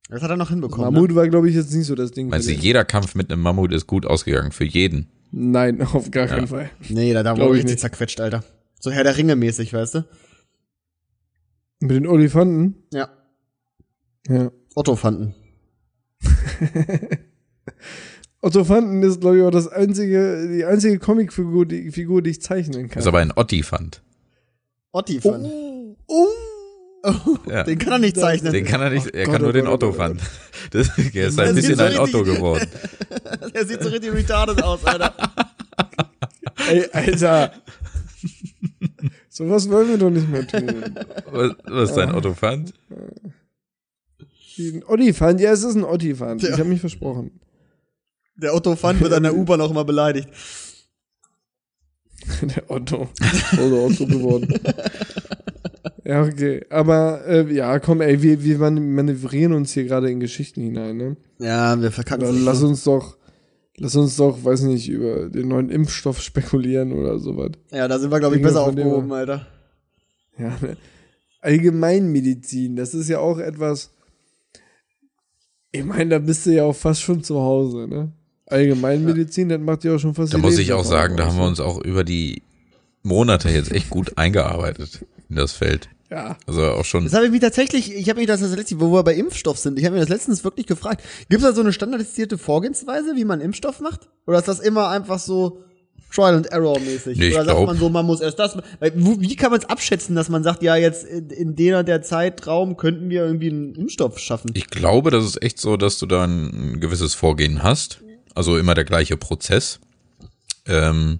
[0.08, 0.92] Das hat er noch hinbekommen.
[0.92, 2.28] Mammut war, glaube ich, jetzt nicht so das Ding.
[2.28, 5.08] Meinst du, jeder Kampf mit einem Mammut ist gut ausgegangen für jeden?
[5.30, 6.70] Nein, auf gar keinen Fall.
[6.88, 6.94] Ne?
[7.00, 7.80] Nee, da, da wurde ich richtig nicht.
[7.80, 8.44] zerquetscht, Alter.
[8.80, 10.04] So Herr der Ringe mäßig, weißt du?
[11.84, 12.76] Mit den Olifanten?
[12.94, 13.10] Ja.
[14.26, 14.50] Ja.
[14.74, 15.34] Otto fanden.
[18.40, 22.40] Otto Fanten ist, glaube ich, auch das einzige, die einzige Comicfigur, die, Figur, die ich
[22.40, 23.00] zeichnen kann.
[23.00, 24.02] Ist aber ein Ottifant.
[24.92, 25.44] Otti fand.
[25.44, 27.36] oh, oh.
[27.50, 27.64] Ja.
[27.64, 28.50] Den kann er nicht zeichnen.
[28.50, 30.16] Den kann er nicht, er Gott, kann nur oh den Gott, oh Otto.
[30.70, 32.66] Das, er ist Das ein bisschen so ein Otto geworden.
[33.54, 35.14] Der sieht so richtig retarded aus, Alter.
[36.70, 37.52] Ey, Alter.
[39.36, 40.84] Sowas wollen wir doch nicht mehr tun.
[41.32, 42.72] Was, was ist dein Otto fand?
[44.56, 46.40] Ein Ottifant, ja, es ist ein Ottifant.
[46.40, 46.50] Ja.
[46.50, 47.40] Ich habe mich versprochen.
[48.36, 50.28] Der Otto fand wird an der U-Bahn auch immer beleidigt.
[52.42, 53.08] Der Otto.
[53.54, 54.54] Oder Otto geworden.
[56.04, 56.64] ja, okay.
[56.70, 60.96] Aber, äh, ja, komm, ey, wir, wir man- manövrieren uns hier gerade in Geschichten hinein,
[60.96, 61.16] ne?
[61.40, 63.16] Ja, wir verkacken Dann lass uns doch,
[63.76, 67.52] lass uns doch, weiß nicht, über den neuen Impfstoff spekulieren oder sowas.
[67.70, 69.46] Ja, da sind wir, glaube ich, besser aufgehoben, Alter.
[70.38, 70.76] Ja, ne?
[71.40, 73.90] Allgemeinmedizin, das ist ja auch etwas.
[75.72, 78.12] Ich meine, da bist du ja auch fast schon zu Hause, ne?
[78.46, 81.42] Allgemeinmedizin, das macht ja auch schon fast Da muss ich auch sagen, da haben wir
[81.42, 81.48] ne?
[81.48, 82.42] uns auch über die
[83.02, 85.88] Monate jetzt echt gut eingearbeitet in das Feld.
[86.14, 86.36] Ja.
[86.46, 87.04] Also auch schon.
[87.04, 89.80] Das habe ich mich tatsächlich, ich habe mich das letztlich, wo wir bei Impfstoff sind,
[89.80, 93.24] ich habe mir das letztens wirklich gefragt, gibt es da so eine standardisierte Vorgehensweise, wie
[93.24, 94.08] man Impfstoff macht?
[94.26, 95.64] Oder ist das immer einfach so
[96.14, 97.18] Trial and Error mäßig?
[97.18, 100.14] Nee, Oder sagt glaub- man so, man muss erst das, wie kann man es abschätzen,
[100.14, 104.20] dass man sagt, ja, jetzt in, in der der Zeitraum könnten wir irgendwie einen Impfstoff
[104.20, 104.52] schaffen?
[104.54, 108.00] Ich glaube, das ist echt so, dass du da ein gewisses Vorgehen hast.
[108.36, 109.80] Also immer der gleiche Prozess.
[110.66, 111.18] Ähm,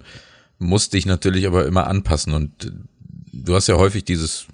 [0.60, 2.72] musst dich natürlich aber immer anpassen und
[3.32, 4.46] du hast ja häufig dieses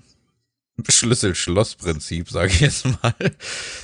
[0.88, 3.14] Schlüssel-Schloss-Prinzip, sage ich jetzt mal.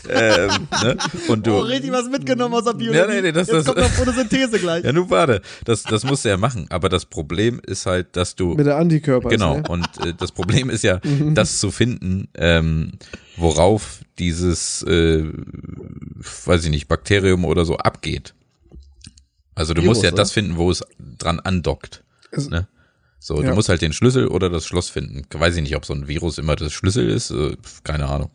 [0.09, 0.97] ähm, ne?
[1.29, 2.99] Und du, oh, richtig was mitgenommen aus der Biologie.
[2.99, 4.85] Ja, nee, nee, das- jetzt das- kommt noch Photosynthese gleich.
[4.85, 6.67] ja, nun warte, das, das musst du ja machen.
[6.71, 9.29] Aber das Problem ist halt, dass du Mit der Antikörper.
[9.29, 9.65] Genau, Ne?
[9.69, 11.01] und äh, das Problem ist ja,
[11.35, 12.93] das zu finden, ähm,
[13.37, 15.25] worauf dieses, äh,
[16.45, 18.35] weiß ich nicht, Bakterium oder so abgeht.
[19.55, 20.17] Also du Virus, musst ja oder?
[20.19, 20.85] das finden, wo es
[21.19, 22.03] dran andockt.
[22.31, 22.67] Es- Ne?
[23.19, 23.49] So, Ja.
[23.51, 25.23] du musst halt den Schlüssel oder das Schloss finden.
[25.33, 28.31] Weiß ich nicht, ob so ein Virus immer das Schlüssel ist, äh, keine Ahnung.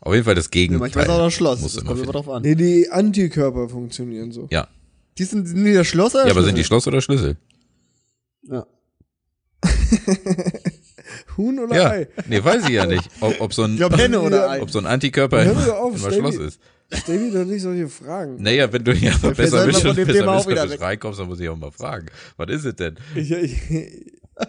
[0.00, 0.80] Auf jeden Fall das Ja, Gegenteil.
[0.80, 2.42] manchmal ist auch das Schloss, das immer kommt immer drauf an.
[2.42, 4.48] Nee, die Antikörper funktionieren so.
[4.50, 4.66] Ja.
[5.18, 6.82] Die sind, sind die das Schloss oder ja, aber sind die Schlüssel?
[6.82, 7.36] Schloss oder Schlüssel?
[8.42, 8.66] Ja.
[11.36, 11.90] Huhn oder Ja.
[11.90, 12.08] Ei?
[12.28, 13.08] Nee, weiß ich ja nicht.
[13.20, 14.62] Ob, ob so ein, Ich glaube Henne oder Ei.
[14.62, 16.60] ob so ein Antikörper Hör immer, auf, immer Schloss ist.
[16.94, 18.42] Stell mir doch nicht solche Fragen.
[18.42, 20.80] Naja, wenn du hier wir besser weg.
[20.80, 22.06] reinkommst, dann muss ich auch mal fragen.
[22.36, 22.96] Was ist es denn?
[23.14, 23.60] Ich, ich,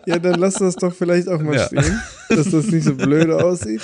[0.06, 1.66] ja, dann lass das doch vielleicht auch mal Ja.
[1.68, 3.82] stehen, dass das nicht so blöd aussieht.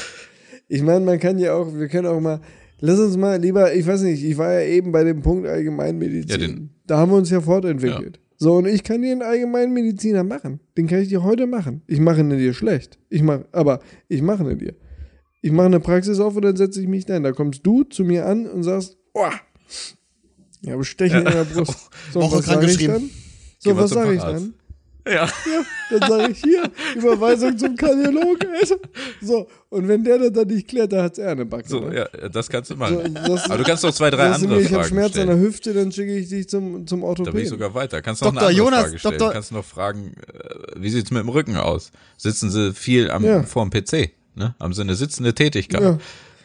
[0.67, 2.41] Ich meine, man kann ja auch, wir können auch mal,
[2.79, 6.29] lass uns mal lieber, ich weiß nicht, ich war ja eben bei dem Punkt Allgemeinmedizin.
[6.29, 8.19] Ja, den- da haben wir uns ja fortentwickelt.
[8.37, 10.61] So, und ich kann dir einen Allgemeinmediziner machen.
[10.77, 11.81] Den kann ich dir heute machen.
[11.87, 12.97] Ich mache ihn dir schlecht.
[13.09, 14.75] Ich mach, aber ich mache ihn dir.
[15.41, 17.23] Ich mache eine Praxis auf und dann setze ich mich dahin.
[17.23, 19.25] Da kommst du zu mir an und sagst, oh,
[20.61, 21.89] ich habe Stechen in der Brust.
[22.13, 23.09] So, was sage ich dann?
[23.59, 24.53] So, Geh was sage ich dann?
[25.07, 25.27] Ja.
[25.89, 26.63] Dann sage ich hier,
[26.95, 28.49] Überweisung zum Kardiologen.
[29.21, 31.67] So, und wenn der das dann nicht klärt, dann hat's er eine Backe.
[31.67, 32.07] So, ne?
[32.21, 33.15] ja, das kannst du So, machen.
[33.15, 35.41] sagst, Aber du kannst noch zwei, drei andere mir, ich habe Schmerz an der stellen.
[35.41, 37.39] Hüfte, dann schicke ich dich zum, zum Da bin Orthopäden.
[37.41, 38.01] ich sogar weiter.
[38.01, 38.41] Kannst noch Dr.
[38.41, 39.17] eine andere Jonas, Frage stellen.
[39.17, 39.31] Dr.
[39.33, 41.91] Kannst noch fragen, äh, wie sieht's mit dem Rücken aus?
[42.17, 43.43] Sitzen sie viel am, Ja.
[43.43, 44.11] vorm PC?
[44.35, 44.53] Ne?
[44.59, 45.81] Haben sie eine sitzende Tätigkeit?
[45.81, 45.97] Ja.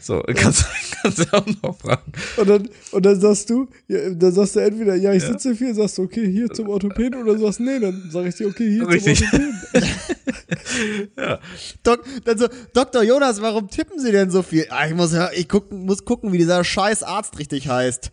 [0.04, 0.66] So, kannst,
[1.02, 2.12] kannst du auch noch fragen.
[2.36, 5.74] Und dann, und dann sagst du, ja, dann sagst du entweder, ja, ich sitze viel,
[5.74, 8.68] sagst du, okay, hier zum Orthopäden, oder du sagst, nee, dann sag ich dir, okay,
[8.70, 9.18] hier Richtig.
[9.20, 9.54] zum Orthopäden.
[11.82, 13.02] Dok dann so, Dr.
[13.02, 14.66] Jonas, warum tippen Sie denn so viel?
[14.68, 18.10] Ah, ich muss, ja- ich gucken, muss gucken, wie dieser scheiß Arzt richtig heißt.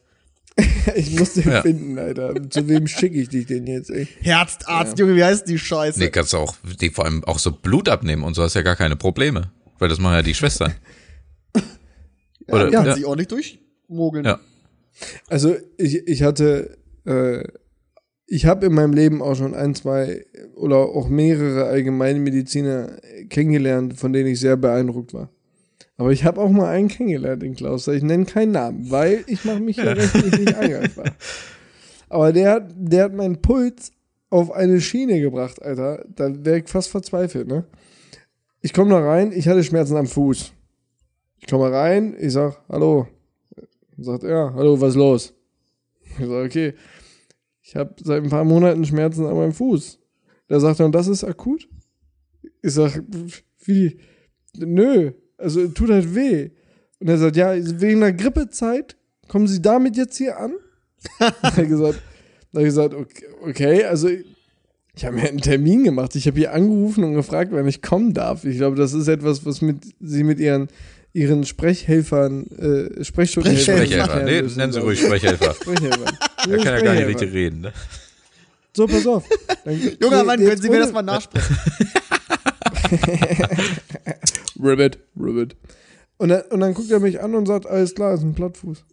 [0.95, 1.61] Ich muss den Ja.
[1.61, 2.33] finden, Alter.
[2.49, 4.07] Zu wem schicke ich dich denn jetzt, ey?
[4.21, 5.99] Herzarzt, Junge, wie heißt die Scheiße?
[5.99, 8.61] Nee, kannst du auch, die vor allem auch so Blut abnehmen und so hast ja
[8.61, 9.51] gar keine Probleme.
[9.79, 10.73] Weil das machen ja die Schwestern.
[12.47, 14.25] Oder, ja, ja, sich ordentlich durchmogeln.
[14.25, 14.39] Ja.
[15.29, 17.43] Also ich, ich hatte, äh,
[18.27, 20.25] ich habe in meinem Leben auch schon ein, zwei
[20.55, 22.97] oder auch mehrere Allgemeinmediziner
[23.29, 25.29] kennengelernt, von denen ich sehr beeindruckt war.
[25.97, 27.87] Aber ich habe auch mal einen kennengelernt, den Klaus.
[27.87, 31.11] Ich nenne keinen Namen, weil ich mache mich ja rechtlich nicht angreifbar.
[32.09, 33.91] Aber der, hat- der hat meinen Puls
[34.29, 36.05] auf eine Schiene gebracht, Alter.
[36.15, 37.65] Da wäre ich fast verzweifelt, ne?
[38.61, 40.53] Ich komme da rein, ich hatte Schmerzen am Fuß.
[41.41, 43.07] Ich komme rein, ich sag, hallo,
[44.03, 45.33] Sagt er, hallo, was ist los?
[46.03, 46.73] Ich sage, okay,
[47.61, 49.99] ich habe seit ein paar Monaten Schmerzen an meinem Fuß.
[50.47, 51.69] Da sagt er, und das ist akut?
[52.61, 53.01] Ich sag,
[53.63, 53.99] wie?
[54.57, 56.49] Nö, also tut halt weh.
[56.99, 60.53] Und er sagt, ja, wegen der Grippezeit kommen Sie damit jetzt hier an?
[61.19, 62.01] hat er gesagt,
[62.53, 66.15] ich gesagt, okay, okay also ich habe mir einen Termin gemacht.
[66.15, 68.43] Ich habe hier angerufen und gefragt, wann ich kommen darf.
[68.43, 70.67] Ich glaube, das ist etwas, was mit Sie mit Ihren
[71.13, 74.05] Ihren Sprechhelfern, äh, Sprechstundenhelfern Sprechhelfer.
[74.05, 74.41] Sprechhelfer.
[74.43, 74.99] Nee, nennen Sie ruhig.
[74.99, 75.53] Sprechhelfer.
[75.61, 76.05] Sprechhelfer.
[76.49, 77.61] Er kann ja gar nicht richtig reden.
[77.61, 77.73] Ne?
[78.75, 79.27] So, pass auf.
[79.65, 81.57] Dann, Junger Nee, Mann, können Sie mir das mal nachsprechen?
[84.61, 85.57] Ribbit, Ribbit.
[86.17, 88.85] Und dann, und dann guckt er mich an und sagt, alles klar, ist ein Plattfuß.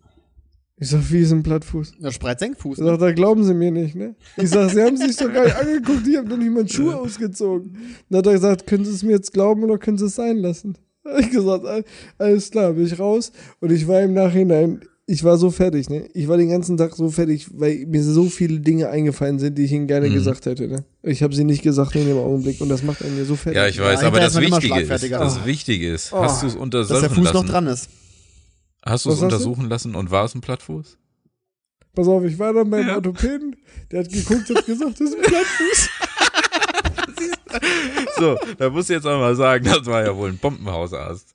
[0.80, 1.94] Ich sag, wie ist ein Plattfuß?
[2.00, 2.78] Ja, Spreizsenkfuß.
[2.78, 4.14] Er sagt, da glauben Sie mir nicht, ne?
[4.36, 6.96] Ich sag, Sie haben sich doch gar nicht angeguckt, ich habe noch nicht mal Schuhe
[6.96, 7.76] ausgezogen.
[8.08, 10.36] Dann hat er gesagt, können Sie es mir jetzt glauben oder können Sie es sein
[10.36, 10.78] lassen?
[11.12, 11.84] Hab ich gesagt, "All-
[12.18, 13.32] alles klar, bin ich raus.
[13.60, 14.80] Und ich war im Nachhinein,
[15.10, 16.06] ich war so fertig, ne?
[16.12, 19.64] Ich war den ganzen Tag so fertig, weil mir so viele Dinge eingefallen sind, die
[19.64, 20.84] ich Ihnen gerne gesagt hätte, ne?
[21.02, 23.56] Ich habe sie nicht gesagt in dem Augenblick und das macht einen ja so fertig.
[23.56, 25.44] Ja, ich weiß, Ja, aber das Wichtige ist, das.
[25.46, 27.34] Wichtige ist, hast du es Dass untersuchen der Fuß lassen?
[27.36, 27.88] noch dran ist.
[28.84, 29.24] Hast du es hast du?
[29.24, 30.98] untersuchen lassen und war es ein Plattfuß?
[31.94, 33.56] Pass auf, ich war dann beim Orthopäden,
[33.90, 35.88] der hat geguckt und gesagt, das ist ein Plattfuß.
[38.18, 41.34] So, da musst du jetzt auch mal sagen, das war ja wohl ein Bombenhausarzt.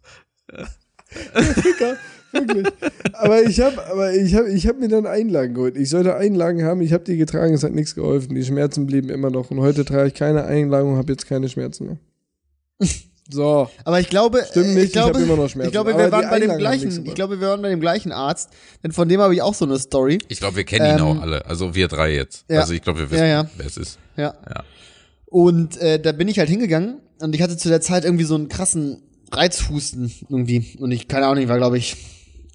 [2.32, 2.66] Wirklich.
[3.14, 5.78] Aber ich habe, aber ich habe, ich habe mir dann Einlagen geholt.
[5.78, 6.82] Ich sollte Einlagen haben.
[6.82, 7.54] Ich habe die getragen.
[7.54, 8.34] Es hat nichts geholfen.
[8.36, 9.52] Die Schmerzen blieben immer noch.
[9.52, 11.98] Und heute trage ich keine Einlagen und habe jetzt keine Schmerzen mehr.
[13.30, 13.70] So.
[13.86, 15.68] Aber ich glaube, Stimmt äh, nicht, ich glaube, ich hab immer noch Schmerzen.
[15.70, 17.70] Ich glaube, Aber wir die waren bei dem Einlagen gleichen, ich glaube, wir waren bei
[17.70, 18.50] dem gleichen Arzt,
[18.84, 20.18] denn von dem habe ich auch so eine Story.
[20.28, 21.46] Ich glaube, wir kennen ihn Ähm, auch alle.
[21.46, 22.46] Also wir drei jetzt.
[22.50, 22.60] ja.
[22.62, 23.50] Also ich glaube, wir wissen, Ja, ja.
[23.56, 23.98] wer es ist.
[24.18, 24.34] Ja.
[24.50, 24.64] Ja.
[25.34, 28.36] Und äh, da bin ich halt hingegangen und ich hatte zu der Zeit irgendwie so
[28.36, 30.78] einen krassen Reizhusten irgendwie.
[30.80, 31.96] Und ich, keine Ahnung, ich war, glaube ich,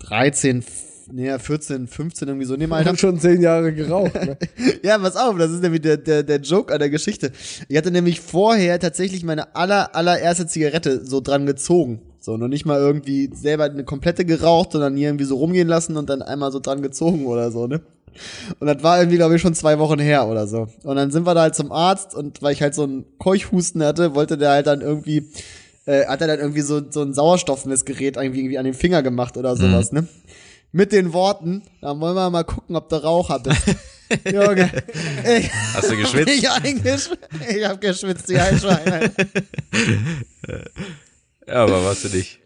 [0.07, 4.14] 13, f- nee, 14, 15 irgendwie so in dem Ich habe schon zehn Jahre geraucht.
[4.14, 4.37] Ne?
[4.85, 7.33] Ja, pass auf, das ist nämlich der, der, der Joke an der Geschichte.
[7.68, 12.01] Ich hatte nämlich vorher tatsächlich meine aller, allererste Zigarette so dran gezogen.
[12.20, 15.97] So, noch nicht mal irgendwie selber eine komplette geraucht, sondern hier irgendwie so rumgehen lassen
[15.97, 17.81] und dann einmal so dran gezogen oder so, ne?
[18.58, 20.68] Und das war irgendwie, glaube ich, schon zwei Wochen her oder so.
[20.82, 23.82] Und dann sind wir da halt zum Arzt und weil ich halt so einen Keuchhusten
[23.82, 25.30] hatte, wollte der halt dann irgendwie,
[25.86, 29.36] äh, hat er dann irgendwie so, so ein Sauerstoffmessgerät irgendwie, irgendwie an den Finger gemacht
[29.36, 30.06] oder sowas, ne?
[30.70, 33.62] Mit den Worten, dann wollen wir mal gucken, ob du Raucher bist.
[34.24, 34.70] Junge,
[35.38, 36.28] ich, Hast du geschwitzt?
[36.32, 36.42] ich,
[37.56, 39.10] ich hab geschwitzt, die Einschweine.
[41.46, 42.40] Ja, aber warst du nicht.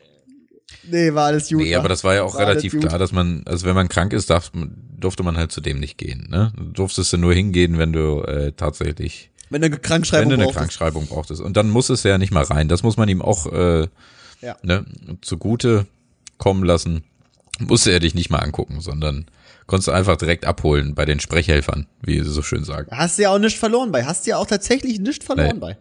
[0.85, 1.59] Nee, war alles gut.
[1.59, 4.12] Nee, aber das war ja auch War relativ klar, dass man, also wenn man krank
[4.12, 4.51] ist, darf,
[4.99, 6.26] durfte man halt zu dem nicht gehen.
[6.30, 6.53] Ne?
[6.57, 10.35] Du durftest du nur hingehen, wenn du äh, tatsächlich, Wenn du eine wenn Krankschreibung du
[10.35, 10.59] eine brauchst.
[10.59, 11.41] Krankschreibung brauchtest.
[11.41, 12.68] Und dann muss es ja nicht mal rein.
[12.68, 13.89] Das muss man ihm auch äh,
[14.41, 14.57] Ja.
[14.62, 14.85] ne,
[15.20, 15.87] zugute
[16.39, 17.05] kommen lassen.
[17.61, 19.26] Musste er dich nicht mal angucken, sondern
[19.66, 22.89] konntest du einfach direkt abholen bei den Sprechhelfern, wie sie so schön sagen.
[22.91, 24.05] Hast du ja auch nichts verloren bei.
[24.05, 25.61] Hast du ja auch tatsächlich nichts verloren Nee.
[25.61, 25.76] bei.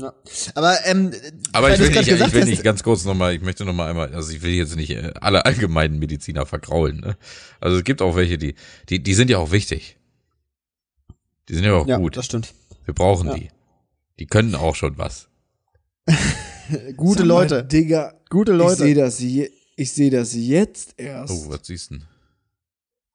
[0.00, 0.14] Ja.
[0.54, 1.12] Aber, ähm,
[1.52, 4.32] Aber ich will nicht, ich will nicht ganz kurz nochmal, ich möchte nochmal einmal, also
[4.32, 7.00] ich will jetzt nicht äh, alle allgemeinen Mediziner vergraulen.
[7.00, 7.16] Ne?
[7.60, 8.54] Also es gibt auch welche, die,
[8.88, 9.96] die, die sind ja auch wichtig.
[11.48, 12.16] Die sind ja auch Ja, gut.
[12.16, 12.54] das stimmt.
[12.84, 13.34] Wir brauchen Ja.
[13.34, 13.48] die.
[14.18, 15.28] Die können auch schon was.
[16.96, 17.64] Gute mal, Leute.
[17.64, 18.76] Digga, Gute ich Leute.
[18.82, 21.32] sehe das, je, ich seh das jetzt erst.
[21.32, 22.04] Oh, was siehst du denn?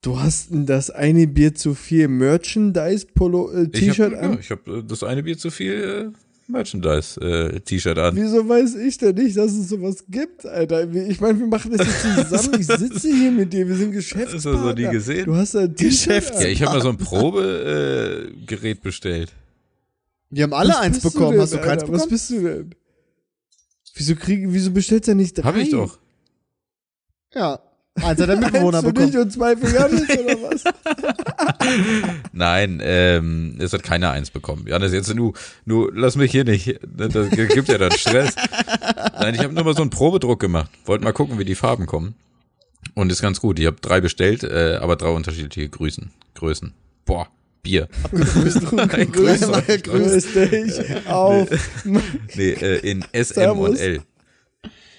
[0.01, 4.11] Du hast denn das eine Bier zu viel Merchandise-Polo, äh, Ich an?
[4.11, 8.15] ja, ich habe das eine Bier zu viel äh, Merchandise-T-Shirt an.
[8.15, 10.91] Wieso weiß ich denn nicht, dass es sowas gibt, Alter?
[10.93, 12.59] Ich meine, wir machen das jetzt zusammen.
[12.61, 14.35] Ich sitze hier mit dir, wir sind Geschäftspartner.
[14.35, 15.25] Hast du so nie gesehen?
[15.25, 16.33] Du hast ein T-Shirt.
[16.39, 19.33] Ja, ich habe mal so ein Probegerät äh, Gerät bestellt.
[20.29, 21.31] Wir haben alle Was eins bekommen.
[21.33, 21.93] denn, Hast du keins Alter?
[21.93, 22.09] Was bekommen?
[22.09, 22.75] bist du denn?
[23.95, 25.43] Wieso krieg, wieso bestellst du nicht drei?
[25.43, 25.97] Hab ich doch.
[27.33, 27.59] Ja.
[28.01, 29.17] Eins hat der Mitbewohner Eins für bekommen.
[29.17, 30.63] und zwei für Janis oder was?
[32.33, 34.65] Nein, ähm, es hat keiner eins bekommen.
[34.67, 35.33] Janis, jetzt nur,
[35.63, 36.77] nur lass mich hier nicht.
[36.95, 38.35] Das gibt ja dann Stress.
[39.19, 40.69] Nein, ich habe nur mal so einen Probedruck gemacht.
[40.85, 42.15] Wollte mal gucken, wie die Farben kommen.
[42.95, 43.59] Und ist ganz gut.
[43.59, 46.11] Ich habe drei bestellt, äh, aber drei unterschiedliche Größen.
[46.35, 46.73] Größen.
[47.05, 47.27] Boah,
[47.63, 47.87] Bier.
[48.11, 49.61] Ein größer.
[49.61, 51.47] Grüß dich auf.
[52.35, 53.69] Nee, äh, in S, M Servus.
[53.69, 54.01] und L.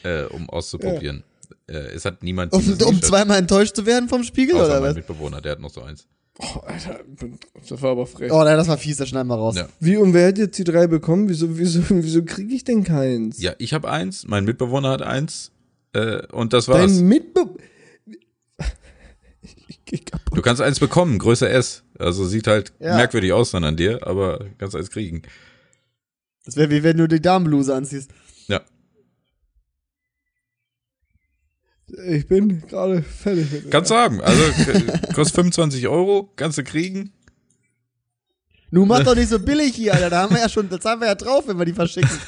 [0.02, 1.24] Äh, um auszuprobieren.
[1.68, 4.90] Äh, es hat niemand Um, um zweimal enttäuscht zu werden vom Spiegel außer oder mein
[4.90, 4.96] was?
[4.96, 6.06] Mitbewohner, der hat noch so eins.
[6.38, 7.00] Oh, Alter,
[7.68, 8.30] das war aber frech.
[8.30, 9.56] Oh nein, das war fies, das schneiden wir raus.
[9.56, 9.68] Ja.
[9.80, 11.28] Wie und wer hat jetzt die drei bekommen?
[11.28, 13.40] Wieso, wieso, wieso kriege ich denn keins?
[13.40, 15.50] Ja, ich habe eins, mein Mitbewohner hat eins.
[15.94, 16.94] Äh, und das war's.
[16.96, 17.54] Dein Mitbe...
[19.68, 20.36] Ich geh kaputt.
[20.36, 21.84] Du kannst eins bekommen, Größe S.
[21.98, 22.96] Also sieht halt Ja.
[22.96, 25.22] merkwürdig aus dann an dir, aber kannst eins kriegen.
[26.44, 28.10] Das wäre wie wenn du die Damenbluse anziehst.
[32.08, 34.20] Ich bin gerade fertig mit Kannst du haben.
[34.20, 34.42] Also
[35.14, 37.12] kostet 25 Euro, kannst du kriegen.
[38.72, 40.10] Nun mach doch nicht so billig hier, Alter.
[40.10, 42.10] Da haben wir ja schon, das haben wir ja drauf, wenn wir die verschicken.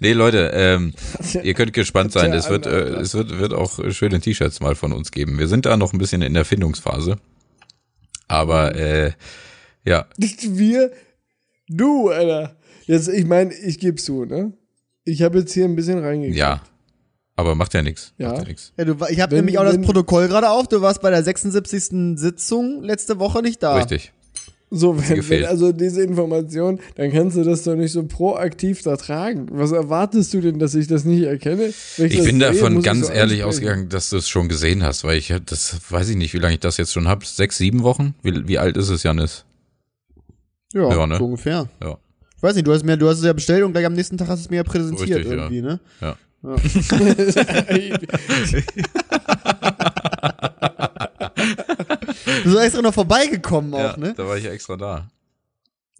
[0.00, 0.92] Nee, Leute, ähm,
[1.42, 2.32] ihr könnt gespannt sein.
[2.32, 5.38] Es wird, äh, es wird, wird auch schöne T-Shirts mal von uns geben.
[5.38, 7.16] Wir sind da noch ein bisschen in der Findungsphase.
[8.28, 9.12] Aber äh,
[9.84, 10.92] ja, Nicht wir,
[11.68, 12.56] du, Alter.
[12.86, 14.52] Jetzt, ich meine, ich geb's zu, ne?
[15.04, 16.38] Ich habe jetzt hier ein bisschen reingekriegt.
[16.38, 16.62] ja.
[17.38, 18.14] Aber macht ja nichts.
[18.18, 18.30] Ja.
[18.30, 18.72] Macht ja nichts.
[18.76, 20.66] Ja, du, ich habe nämlich auch das Protokoll gerade auf.
[20.66, 22.18] Du warst bei der 76.
[22.18, 23.76] Sitzung letzte Woche nicht da.
[23.76, 24.12] Richtig.
[24.70, 28.96] So, wenn, wenn also diese Information, dann kannst du das doch nicht so proaktiv da
[28.96, 29.46] tragen.
[29.52, 31.66] Was erwartest du denn, dass ich das nicht erkenne?
[31.66, 33.68] Ich das bin sehe, davon ich ganz so ehrlich ansprechen.
[33.68, 36.54] ausgegangen, dass du es schon gesehen hast, weil ich das weiß ich nicht, wie lange
[36.54, 37.24] ich das jetzt schon hab.
[37.24, 38.16] Sechs, sieben Wochen?
[38.24, 39.44] Wie, wie alt ist es, Janis?
[40.74, 41.18] Ja, Ja, ne?
[41.18, 41.68] so ungefähr.
[41.80, 41.98] Ja.
[42.36, 44.18] Ich weiß nicht, du hast mir, du hast es ja bestellt und gleich am nächsten
[44.18, 45.38] Tag hast du es mir ja präsentiert Richtig, ja.
[45.38, 45.78] irgendwie, ne?
[46.00, 46.16] Ja.
[46.40, 46.54] Du
[52.44, 54.14] bist extra noch vorbeigekommen auch, ja, ne?
[54.16, 55.08] Da war ich ja extra da.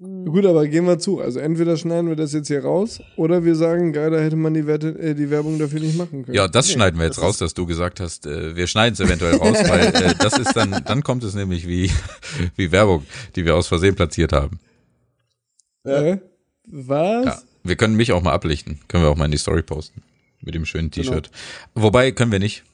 [0.00, 1.20] Gut, aber gehen wir zu.
[1.20, 4.54] Also entweder schneiden wir das jetzt hier raus oder wir sagen, geil, da hätte man
[4.54, 6.36] die, Werte, äh, die Werbung dafür nicht machen können.
[6.36, 9.34] Ja, das schneiden wir jetzt raus, dass du gesagt hast, äh, wir schneiden es eventuell
[9.34, 11.90] raus, weil äh, das ist dann, dann kommt es nämlich wie,
[12.56, 14.60] wie Werbung, die wir aus Versehen platziert haben.
[15.82, 16.18] Äh?
[16.64, 17.24] Was?
[17.24, 17.38] Ja.
[17.64, 18.78] Wir können mich auch mal ablichten.
[18.86, 20.02] Können wir auch mal in die Story posten.
[20.40, 21.30] Mit dem schönen T-Shirt.
[21.74, 22.64] Wobei, können wir nicht,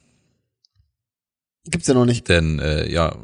[1.69, 2.29] Gibt's ja noch nicht.
[2.29, 3.17] denn äh, ja,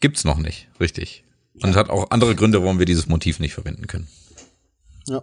[0.00, 1.24] gibt's noch nicht, richtig.
[1.62, 4.08] Und es hat auch andere Gründe, warum wir dieses Motiv nicht verwenden können.
[5.06, 5.22] Ja.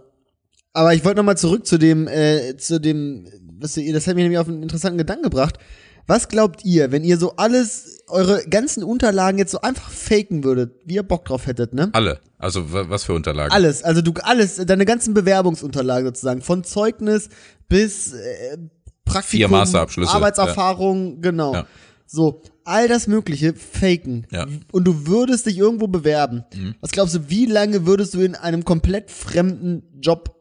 [0.72, 3.28] Aber ich wollte noch mal zurück zu dem, äh, zu dem,
[3.60, 5.58] was ihr, das hat mich nämlich auf einen interessanten Gedanken gebracht.
[6.06, 10.74] Was glaubt ihr, wenn ihr so alles, eure ganzen Unterlagen jetzt so einfach faken würdet,
[10.84, 11.90] wie ihr Bock drauf hättet, ne?
[11.92, 12.20] Alle.
[12.38, 13.52] Also wa- was für Unterlagen?
[13.52, 17.28] Alles, also du alles, deine ganzen Bewerbungsunterlagen sozusagen, von Zeugnis
[17.68, 18.58] bis äh,
[19.04, 21.54] Praktikum, Vier Masterabschlüsse, Arbeitserfahrung, genau.
[21.54, 21.66] Ja.
[22.06, 24.26] So, all das Mögliche faken.
[24.30, 24.46] Ja.
[24.46, 24.60] Mhm.
[24.72, 26.44] Und du würdest dich irgendwo bewerben.
[26.80, 30.34] Was glaubst du, wie lange würdest du in einem komplett fremden Job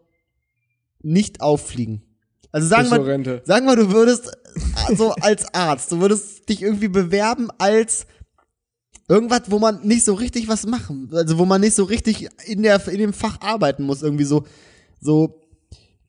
[1.01, 2.03] nicht auffliegen?
[2.51, 3.41] Also sagen wir, Rente.
[3.45, 4.29] sagen wir, du würdest
[4.87, 8.05] also als Arzt, du würdest dich irgendwie bewerben als
[9.07, 12.63] irgendwas, wo man nicht so richtig was machen, also wo man nicht so richtig in
[12.63, 14.45] der in dem Fach arbeiten muss, irgendwie so
[14.99, 15.39] so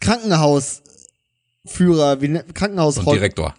[0.01, 3.55] Krankenhausführer, wie ne- Und Krankenhaushäuptling, Direktor.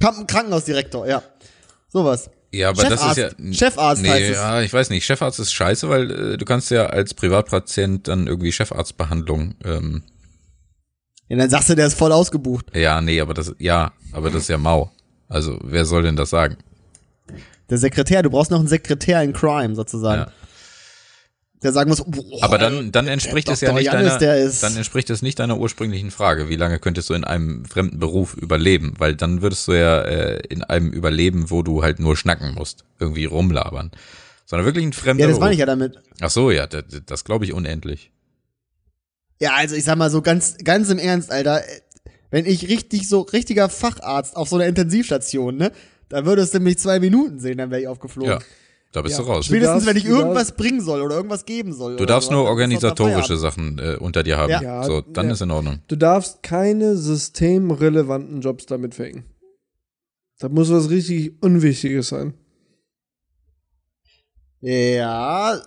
[0.00, 1.22] Kranken- Krankenhausdirektor, ja,
[1.88, 2.30] sowas.
[2.52, 3.28] Ja, aber das ist ja.
[3.30, 3.58] Chefarzt.
[3.58, 4.36] Chefarzt nee, heißt es.
[4.36, 5.04] ja, ich weiß nicht.
[5.04, 9.56] Chefarzt ist scheiße, weil äh, du kannst ja als Privatpatient dann irgendwie Chefarztbehandlung.
[9.64, 10.02] Ähm,
[11.28, 12.66] Ja, dann sagst du, der ist voll ausgebucht.
[12.74, 14.92] ja, nee, aber das, ja, aber das ist ja mau.
[15.28, 16.56] Also wer soll denn das sagen?
[17.68, 20.22] Der Sekretär, du brauchst noch einen Sekretär in Crime sozusagen.
[20.22, 20.32] Ja.
[21.62, 24.62] Der sagen muss, boah, Aber dann, dann entspricht es ja nicht Jannis, deiner, der ist-
[24.62, 26.48] dann entspricht es nicht deiner ursprünglichen Frage.
[26.48, 28.94] Wie lange könntest du in einem fremden Beruf überleben?
[28.98, 32.84] Weil dann würdest du ja äh, in einem überleben, wo du halt nur schnacken musst,
[33.00, 33.90] irgendwie rumlabern,
[34.44, 35.40] sondern wirklich ein fremder ja, das Beruf.
[35.40, 35.98] meine ich ja damit.
[36.20, 38.12] Ach so, ja, das, das glaube ich unendlich.
[39.40, 41.80] Ja, also ich sag mal so ganz, ganz im Ernst, Alter, äh,
[42.30, 45.72] wenn ich richtig so, richtiger Facharzt auf so einer Intensivstation, ne,
[46.08, 48.30] da würdest du mich zwei Minuten sehen, dann wäre ich aufgeflogen.
[48.32, 48.38] Ja,
[48.92, 49.24] da bist Ja.
[49.24, 49.46] du raus.
[49.46, 51.96] Spätestens, darfst- wenn ich irgendwas bringen soll oder irgendwas geben soll.
[51.96, 53.36] Du darfst sowas, nur organisatorische.
[53.36, 54.50] Sachen äh, unter dir haben.
[54.50, 54.62] Ja.
[54.62, 55.32] Ja, so, dann ja.
[55.32, 55.80] ist in Ordnung.
[55.88, 59.24] Du darfst keine systemrelevanten Jobs damit faken.
[60.38, 62.34] Da muss was richtig Unwichtiges sein.
[64.60, 65.60] Ja.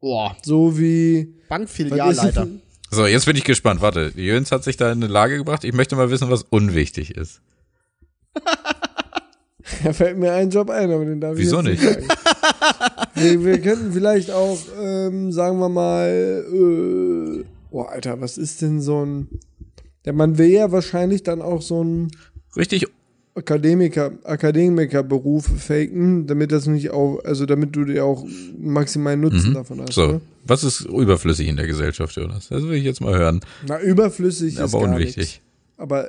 [0.00, 1.34] Boah, So wie.
[1.48, 2.48] Bankfilialleiter.
[2.94, 3.80] So, jetzt bin ich gespannt.
[3.80, 5.64] Warte, Jöns hat sich da in eine Lage gebracht.
[5.64, 7.40] Ich möchte mal wissen, was unwichtig ist.
[9.84, 11.82] Da fällt mir ein Job ein, aber den darf Wieso ich nicht?
[11.82, 12.06] sagen.
[13.14, 18.80] wir, wir könnten vielleicht auch, ähm, sagen wir mal, äh, oh Alter, was ist denn
[18.80, 19.28] so ein
[20.04, 22.10] Der man will ja wahrscheinlich dann auch so einen
[22.56, 22.86] Richtig,
[23.34, 28.26] Akademiker, Akademikerberuf faken, damit das nicht auch, also damit du dir auch
[28.58, 29.94] maximalen Nutzen davon hast.
[29.94, 30.06] so.
[30.06, 30.20] Ne?
[30.44, 32.48] Was ist überflüssig in der Gesellschaft, Jonas?
[32.48, 33.40] Das will ich jetzt mal hören.
[33.66, 35.16] Na, überflüssig ist Aber gar unwichtig.
[35.16, 35.40] nichts.
[35.78, 36.08] Aber äh,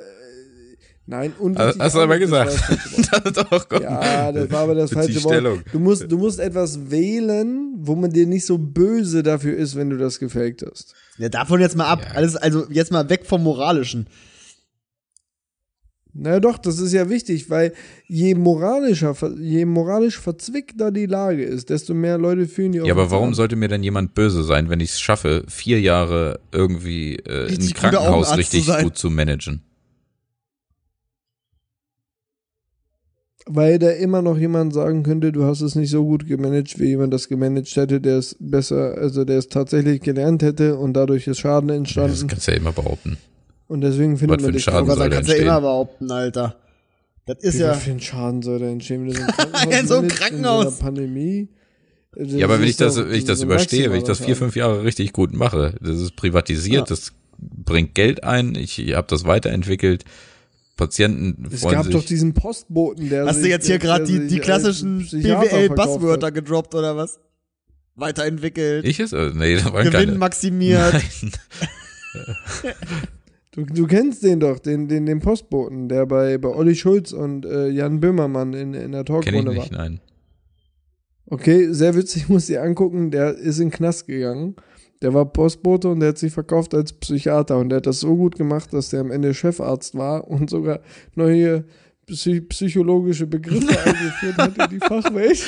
[1.06, 1.80] nein, unwichtig.
[1.80, 2.52] Hast du aber gesagt.
[3.34, 3.82] Doch, komm.
[3.82, 5.34] Ja, das war aber das falsche Wort.
[5.34, 5.62] Stellung.
[5.72, 9.88] Du musst, du musst etwas wählen, wo man dir nicht so böse dafür ist, wenn
[9.88, 10.94] du das gefaked hast.
[11.16, 12.00] Ja, davon jetzt mal ab.
[12.04, 12.16] Ja.
[12.16, 14.08] Alles, also jetzt mal weg vom Moralischen.
[16.16, 17.72] Na doch, das ist ja wichtig, weil
[18.06, 22.78] je moralischer, je moralisch verzwickter die Lage ist, desto mehr Leute fühlen die.
[22.78, 23.34] Ja, aber warum an.
[23.34, 27.72] sollte mir denn jemand böse sein, wenn ich es schaffe, vier Jahre irgendwie äh, ein
[27.74, 29.62] Krankenhaus richtig zu gut zu managen?
[33.46, 36.86] Weil da immer noch jemand sagen könnte, du hast es nicht so gut gemanagt, wie
[36.86, 41.26] jemand das gemanagt hätte, der es besser, also der es tatsächlich gelernt hätte und dadurch
[41.26, 42.28] ist Schaden Das entstanden.
[42.28, 43.18] kannst du ja immer behaupten.
[43.74, 45.60] Und deswegen findet Was für man ein dich Schaden Aber soll kannst du ja immer
[45.60, 46.56] behaupten, Alter.
[47.26, 47.74] Das ist Wie ja.
[47.74, 50.64] für einen Schaden soll da entstehen, wenn du so ein Krankenhaus In so einem Krankenhaus.
[50.66, 51.48] In so einer Pandemie.
[52.16, 54.36] Also Ja, aber wenn ich das, wenn ich das so überstehe, wenn ich das vier,
[54.36, 56.84] fünf Jahre richtig gut mache, das ist privatisiert, Ja.
[56.94, 60.04] das bringt Geld ein, ich habe das weiterentwickelt,
[60.76, 61.92] Patienten Es gab sich.
[61.94, 64.44] doch diesen Postboten, der Hast du sich- jetzt hier der- gerade der die, die als
[64.44, 67.18] klassischen BWL-Buzzwörter gedroppt oder was?
[67.96, 68.84] Weiterentwickelt.
[68.84, 69.12] ich es?
[69.12, 70.12] Äh, Nee, da waren Gewinn keine.
[70.18, 70.92] maximiert.
[70.92, 71.32] Nein.
[73.54, 77.46] Du, du kennst den doch, den, den, den Postboten, der bei, bei Olli Schulz und
[77.46, 79.54] äh, Jan Böhmermann in, in der Kenn ich Talkrunde war.
[79.54, 80.00] nicht, nein.
[81.26, 84.56] Okay, sehr witzig, muss dir angucken, der ist in den Knast gegangen.
[85.02, 88.16] Der war Postbote und der hat sich verkauft als Psychiater und der hat das so
[88.16, 90.80] gut gemacht, dass der am Ende Chefarzt war und sogar
[91.14, 91.64] neue
[92.06, 95.42] psy psychologische Begriffe eingeführt hat in die Fachwelt.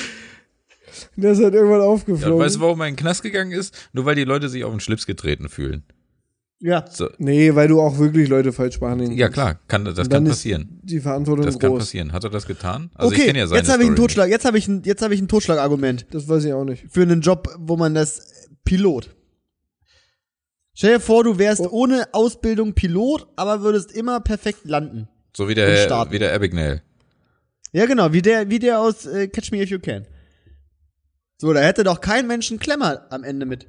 [1.16, 2.38] Und der ist halt irgendwann Ja, aufgeflogen.
[2.38, 3.74] weißt du, warum er in den Knast gegangen ist?
[3.92, 5.84] Nur weil die Leute sich auf den Schlips getreten fühlen.
[6.60, 6.84] Ja.
[6.90, 7.08] So.
[7.18, 10.80] nee, weil du auch wirklich Leute falsch behandeln Ja klar, kann, das kann passieren.
[10.82, 11.80] Die Verantwortung Das kann groß.
[11.80, 12.12] passieren.
[12.12, 12.90] Hat er das getan?
[12.94, 14.28] Also ich okay, kenne ja seine jetzt habe ich einen Totschlag.
[14.30, 16.86] Jetzt habe ich ein, jetzt habe ich ein Totschlagargument Das weiß ich auch nicht.
[16.88, 19.14] für einen Job, wo man das Pilot.
[20.74, 21.68] Stell dir vor, du wärst Oh.
[21.70, 25.08] ohne Ausbildung Pilot, aber würdest immer perfekt landen.
[25.36, 25.68] So wie der,
[26.10, 26.82] wie der Abigail.
[27.72, 30.06] Ja, genau, wie der, wie der aus äh, Catch Me If You Can.
[31.38, 33.66] So, da hätte doch kein Mensch einen Klemmer am Ende mit.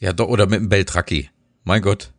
[0.00, 1.28] Ja, doch, oder mit dem Beltracchi.
[1.64, 2.10] Mein Gott.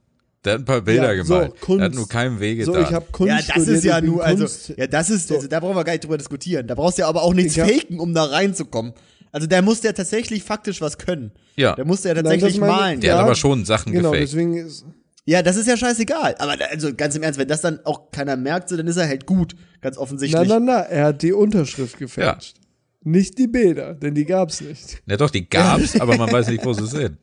[0.46, 1.62] Der hat ein paar Bilder Ja, so, gemalt.
[1.62, 1.80] Kunst.
[1.80, 2.82] Der hat nur keinem Wege So, da.
[2.82, 5.36] ich habe Kunst ja, das studiert, ist ja nur, also, Kunst- ja, das ist, So.
[5.36, 6.66] also, da brauchen wir gar nicht drüber diskutieren.
[6.68, 8.94] Da brauchst du ja aber auch nichts Ich hab- faken, um da reinzukommen.
[9.32, 11.32] Also, der muss ja tatsächlich faktisch was können.
[11.56, 11.76] Ja.
[11.76, 13.02] Der muss ja Nein, tatsächlich das meine- malen.
[13.02, 14.30] der Ja, hat aber schon Sachen Genau, gefaked.
[14.30, 14.86] deswegen ist.
[15.26, 16.36] Ja, das ist ja scheißegal.
[16.40, 19.08] Aber also ganz im Ernst, wenn das dann auch keiner merkt, so, dann ist er
[19.08, 19.56] halt gut.
[19.80, 20.48] Ganz offensichtlich.
[20.48, 22.56] Na, na, na, er hat die Unterschrift gefälscht.
[23.04, 25.02] Nicht die Bilder, denn die gab's nicht.
[25.06, 27.18] Ja, doch, die gab's, aber man weiß nicht, wo sie sind.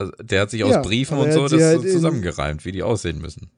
[0.00, 3.20] Also, der hat sich aus Ja, Briefen und so das halt zusammengereimt, wie die aussehen
[3.20, 3.50] müssen.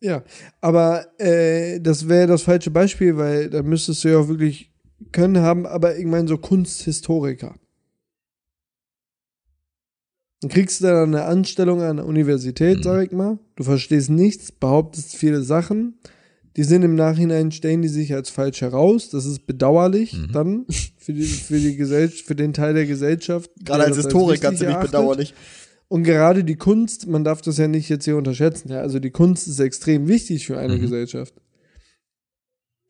[0.00, 0.22] Ja,
[0.62, 4.70] aber äh, das wäre das falsche Beispiel, weil da müsstest du ja auch wirklich
[5.12, 7.54] können haben, aber ich meine so Kunsthistoriker.
[10.40, 12.82] Dann kriegst du dann eine Anstellung an der Universität, Mhm.
[12.82, 13.38] sag ich mal.
[13.56, 15.98] Du verstehst nichts, behauptest viele Sachen.
[16.56, 19.10] Die sind im Nachhinein, stellen die sich als falsch heraus.
[19.10, 20.32] Das ist bedauerlich Mhm.
[20.32, 20.66] dann
[20.98, 23.50] für, die, für, die Gesellschaft, für den Teil der Gesellschaft.
[23.64, 25.34] Gerade als Historiker ziemlich bedauerlich.
[25.88, 29.10] Und gerade die Kunst, man darf das ja nicht jetzt hier unterschätzen, ja, also die
[29.10, 30.80] Kunst ist extrem wichtig für eine Mhm.
[30.80, 31.34] Gesellschaft.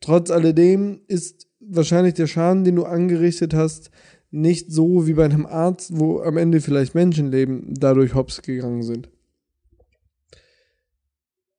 [0.01, 3.89] Trotz alledem ist wahrscheinlich der Schaden, den du angerichtet hast,
[4.31, 9.09] nicht so wie bei einem Arzt, wo am Ende vielleicht Menschenleben dadurch hops gegangen sind.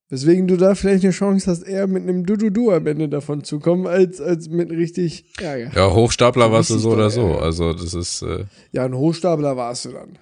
[0.09, 3.59] Weswegen du da vielleicht eine Chance hast, eher mit einem Du-Du-Du am Ende davon zu
[3.59, 5.73] kommen, als, als mit richtig Ärger.
[5.75, 7.29] Ja, Hochstapler warst du so oder so.
[7.31, 7.39] ja.
[7.41, 10.19] Also, das ist, äh, Ja, ein Hochstapler warst du dann.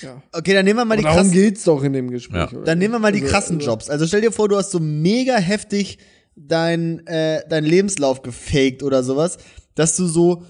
[0.00, 0.20] Ja.
[0.32, 2.50] Okay, dann nehmen wir mal die Und darum krassen, geht's doch in dem Gespräch.
[2.50, 2.58] Ja.
[2.64, 3.90] dann nehmen wir mal die Also, krassen also- Jobs.
[3.90, 5.98] Also stell dir vor, du hast so mega heftig
[6.34, 9.36] dein, äh, dein Lebenslauf gefaked oder sowas,
[9.76, 10.42] dass du so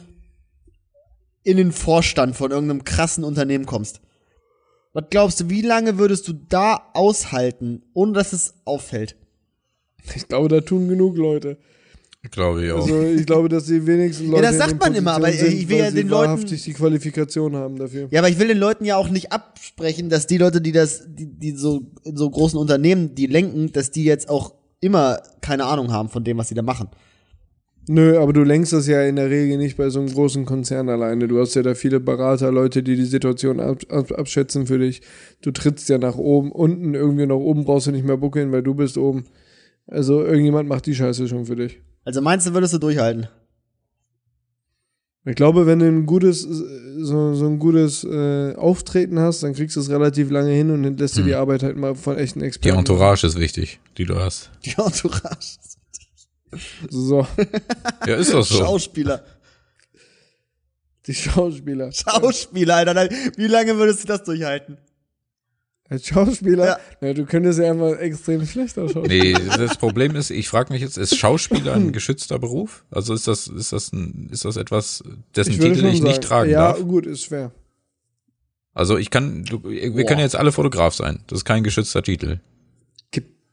[1.43, 4.01] in den Vorstand von irgendeinem krassen Unternehmen kommst.
[4.93, 9.17] Was glaubst du, wie lange würdest du da aushalten, ohne dass es auffällt?
[10.15, 11.57] Ich glaube, da tun genug Leute.
[12.31, 12.83] glaube ich auch.
[12.83, 14.43] Also ich glaube, dass die wenigsten Leute.
[14.43, 17.57] das in sagt den man immer, aber Positionen ich will ja den Leuten- die Qualifikation
[17.57, 18.09] haben dafür.
[18.11, 21.05] Ja, aber ich will den Leuten ja auch nicht absprechen, dass die Leute, die das,
[21.09, 25.65] die, die so in so großen Unternehmen, die lenken, dass die jetzt auch immer keine
[25.65, 26.89] Ahnung haben von dem, was sie da machen.
[27.89, 30.89] Nö, aber du lenkst das ja in der Regel nicht bei so einem großen Konzern
[30.89, 31.27] alleine.
[31.27, 35.03] Du hast ja da viele Berater, Leute, die die Situation ab, ab, abschätzen für dich.
[35.43, 38.63] Du trittst ja nach oben, unten irgendwie nach oben brauchst du nicht mehr buckeln, weil
[38.63, 39.25] du bist oben.
[39.89, 41.81] Also irgendjemand macht die Scheiße schon für dich.
[42.05, 43.27] Also meinst du, würdest du durchhalten?
[45.25, 49.77] Ich glaube, wenn du ein gutes, so, so ein gutes äh, Auftreten hast, dann kriegst
[49.77, 52.41] du es relativ lange hin und dann lässt du die Arbeit halt mal von echten
[52.41, 52.79] Die Experten.
[52.79, 54.51] Entourage ist wichtig, die du hast.
[54.65, 55.59] Die Entourage.
[56.91, 57.27] So,
[58.07, 58.59] Ja, ist doch so.
[58.59, 59.25] Schauspieler.
[61.07, 61.91] die Schauspieler.
[61.93, 63.09] Schauspieler, Alter.
[63.37, 64.79] Wie lange würdest du das durchhalten?
[65.89, 66.79] Als Schauspieler, Ja.
[67.09, 67.13] ja.
[67.15, 69.07] du könntest ja einfach extrem schlecht ausschauen.
[69.09, 72.85] Nee, das Problem ist, ich frage mich jetzt, ist Schauspieler ein geschützter Beruf?
[72.91, 75.03] Also ist das, ist das ein, ist das etwas,
[75.37, 76.81] dessen würde Titel ich nicht sagen, tragen ja, darf?
[76.81, 77.53] gut, ist schwer.
[78.73, 80.05] Also ich kann, du, wir Boah.
[80.07, 81.23] können jetzt alle Fotograf sein.
[81.27, 82.39] Das ist kein geschützter Titel.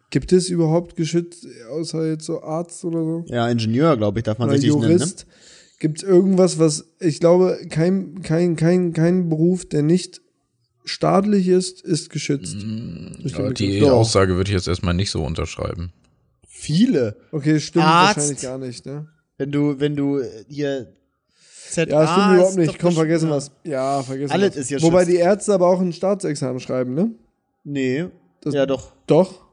[0.10, 3.26] Gibt, es überhaupt geschützt, außer jetzt so Arzt oder so?
[3.28, 4.88] Ja, Ingenieur, glaube ich, darf man Oder sich nicht nennen.
[4.94, 4.98] Ne?
[4.98, 5.28] Jurist?
[5.80, 10.22] Gibt es irgendwas, was, ich glaube, kein, kein, kein, kein Beruf, der nicht
[10.84, 12.56] staatlich ist, ist geschützt.
[12.62, 13.80] Den Aber die.
[13.80, 13.92] Doch.
[13.92, 15.94] Aussage würde ich jetzt erstmal nicht so unterschreiben.
[16.48, 17.16] Viele.
[17.32, 18.18] Okay, stimmt Arzt.
[18.18, 19.08] wahrscheinlich gar nicht, ne?
[19.38, 20.88] Wenn du, wenn du äh, hier
[21.70, 22.80] ZA Ja, stimmt überhaupt nicht.
[22.80, 23.52] Komm, vergessen was.
[23.64, 24.58] Ja, vergessen Alles was.
[24.58, 25.12] ist ja Wobei schützt.
[25.12, 27.12] die Ärzte aber auch ein Staatsexamen schreiben, ne?
[27.64, 28.06] Nee.
[28.42, 28.92] Das- ja, doch.
[29.08, 29.46] Doch.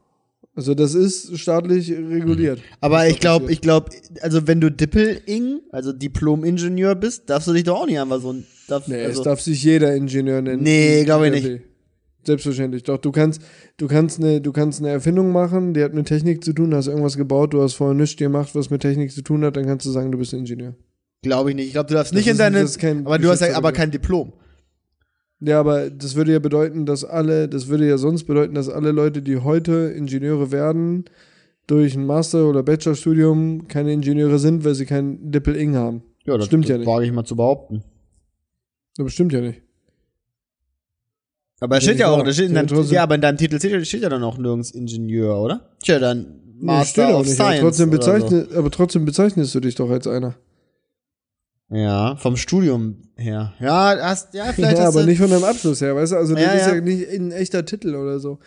[0.57, 2.59] Also das ist staatlich reguliert.
[2.81, 3.91] Aber Das ich glaube, ich glaube,
[4.21, 8.33] also wenn du Dippel-Ing, also Diplom-Ingenieur bist, darfst du dich doch auch nicht einfach so
[8.33, 8.43] ein.
[8.67, 10.63] Darf, Nee, also, es darf sich jeder Ingenieur nennen.
[10.63, 11.61] Nee, glaube ich nicht.
[12.25, 12.83] Selbstverständlich.
[12.83, 13.41] Doch, du kannst,
[13.77, 16.87] du kannst eine, du kannst eine Erfindung machen, die hat mit Technik zu tun, hast
[16.87, 19.85] irgendwas gebaut, du hast vorher nichts gemacht, was mit Technik zu tun hat, dann kannst
[19.85, 20.73] du sagen, du bist Ingenieur.
[21.21, 21.67] glaube ich nicht.
[21.67, 22.59] Ich glaube, du darfst Das nicht in deine.
[22.61, 24.33] ist aber du hast ja aber kein Diplom.
[25.39, 28.91] Ja, aber das würde ja bedeuten, dass alle, das würde ja sonst bedeuten, dass alle
[28.91, 31.05] Leute, die heute Ingenieure werden,
[31.67, 36.01] durch ein Master- oder Bachelorstudium keine Ingenieure sind, weil sie kein Dippel-Ing haben.
[36.25, 36.87] Ja, das Stimmt das ja nicht.
[36.87, 37.83] Wage ich mal zu behaupten.
[38.97, 39.61] Das stimmt ja nicht.
[41.59, 43.21] Aber da Ja, steht ja auch, da steht in Ja, deinem, trotzdem- ja, aber in
[43.21, 45.69] deinem Titel steht, steht ja dann auch nirgends Ingenieur, oder?
[45.83, 47.59] Tja, dann Nee, Master auch of nicht, Science.
[47.59, 50.35] aber trotzdem, bezeichne, aber trotzdem bezeichnest du dich doch als einer.
[51.69, 53.53] Ja, vom Studium her.
[53.59, 56.17] Ja, hast, ja, vielleicht ja, hast aber du, nicht von deinem Abschluss her, weißt du?
[56.17, 56.75] Also, das Ja, ist ja.
[56.75, 58.39] ja nicht ein echter Titel oder so.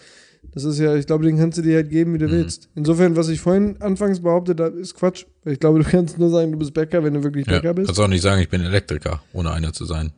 [0.52, 2.30] Das ist ja, ich glaube, den kannst du dir halt geben, wie du Mhm.
[2.32, 2.70] willst.
[2.74, 5.26] Insofern, was ich vorhin anfangs behauptet habe, ist Quatsch.
[5.44, 7.88] Ich glaube, du kannst nur sagen, du bist Bäcker, wenn du wirklich Ja, Bäcker bist.
[7.88, 10.12] kannst auch nicht sagen, ich bin Elektriker, ohne einer zu sein.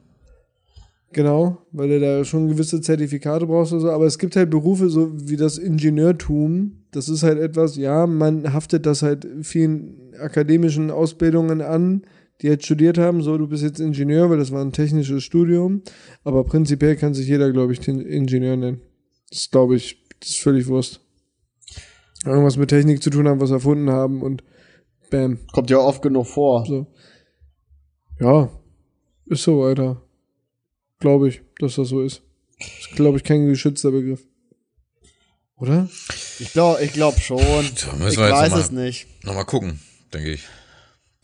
[1.12, 3.90] Genau, weil du da schon gewisse Zertifikate brauchst oder so.
[3.90, 6.84] Aber es gibt halt Berufe, so wie das Ingenieurtum.
[6.92, 12.02] Das ist halt etwas, ja, man haftet das halt vielen akademischen Ausbildungen an,
[12.42, 13.22] die jetzt studiert haben.
[13.22, 15.82] So, du bist jetzt Ingenieur, weil das war ein technisches Studium.
[16.24, 18.80] Aber prinzipiell kann sich jeder, glaube ich, den Ingenieur nennen.
[19.30, 21.00] Das glaube ich, das ist völlig Wurst.
[22.24, 24.44] Irgendwas mit Technik zu tun haben, was erfunden haben und
[25.10, 25.38] bam.
[25.52, 26.64] kommt ja oft genug vor.
[26.66, 26.86] So.
[28.20, 28.50] Ja,
[29.26, 30.02] ist so, Alter.
[31.00, 32.22] Glaube ich, dass das so ist.
[32.58, 34.24] Ist, glaube ich, kein geschützter Begriff.
[35.56, 35.88] Oder?
[36.38, 37.38] Ich glaube ich glaub schon.
[37.40, 37.86] Ich
[38.16, 39.06] weiß noch mal- es nicht.
[39.24, 39.80] Nochmal gucken,
[40.12, 40.44] denke ich.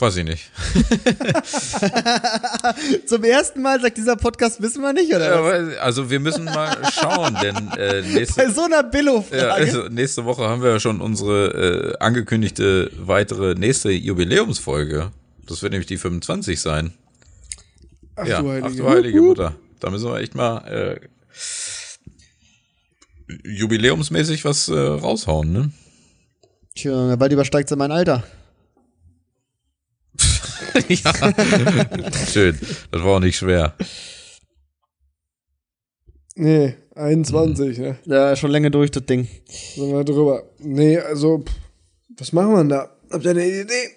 [0.00, 0.48] Weiß ich nicht.
[3.06, 5.42] Zum ersten Mal sagt dieser Podcast, wissen wir nicht, oder?
[5.42, 5.76] Was?
[5.78, 9.42] also wir müssen mal schauen, denn äh, Bei nächste, so einer Billo-Frage.
[9.42, 15.10] ja, also nächste Woche haben wir ja schon unsere äh, angekündigte weitere nächste Jubiläumsfolge.
[15.46, 16.92] Das wird nämlich die 25 sein.
[18.14, 18.66] Ach ja, du Heilige.
[18.68, 19.56] ach du heilige Mutter.
[19.80, 21.00] Da müssen wir echt mal äh,
[23.44, 25.70] jubiläumsmäßig was äh, raushauen, ne?
[26.76, 28.22] Tja, bald übersteigt sie mein Alter.
[30.88, 31.12] ja.
[32.32, 32.58] Schön.
[32.90, 33.74] Das war auch nicht schwer.
[36.34, 37.98] Nee, 21, ne?
[38.04, 39.26] Ja, schon länger durch, das Ding.
[39.46, 40.44] Sind wir drüber.
[40.60, 41.52] Nee, also, pff,
[42.16, 42.90] was machen wir denn da?
[43.10, 43.90] Habt ihr eine Idee?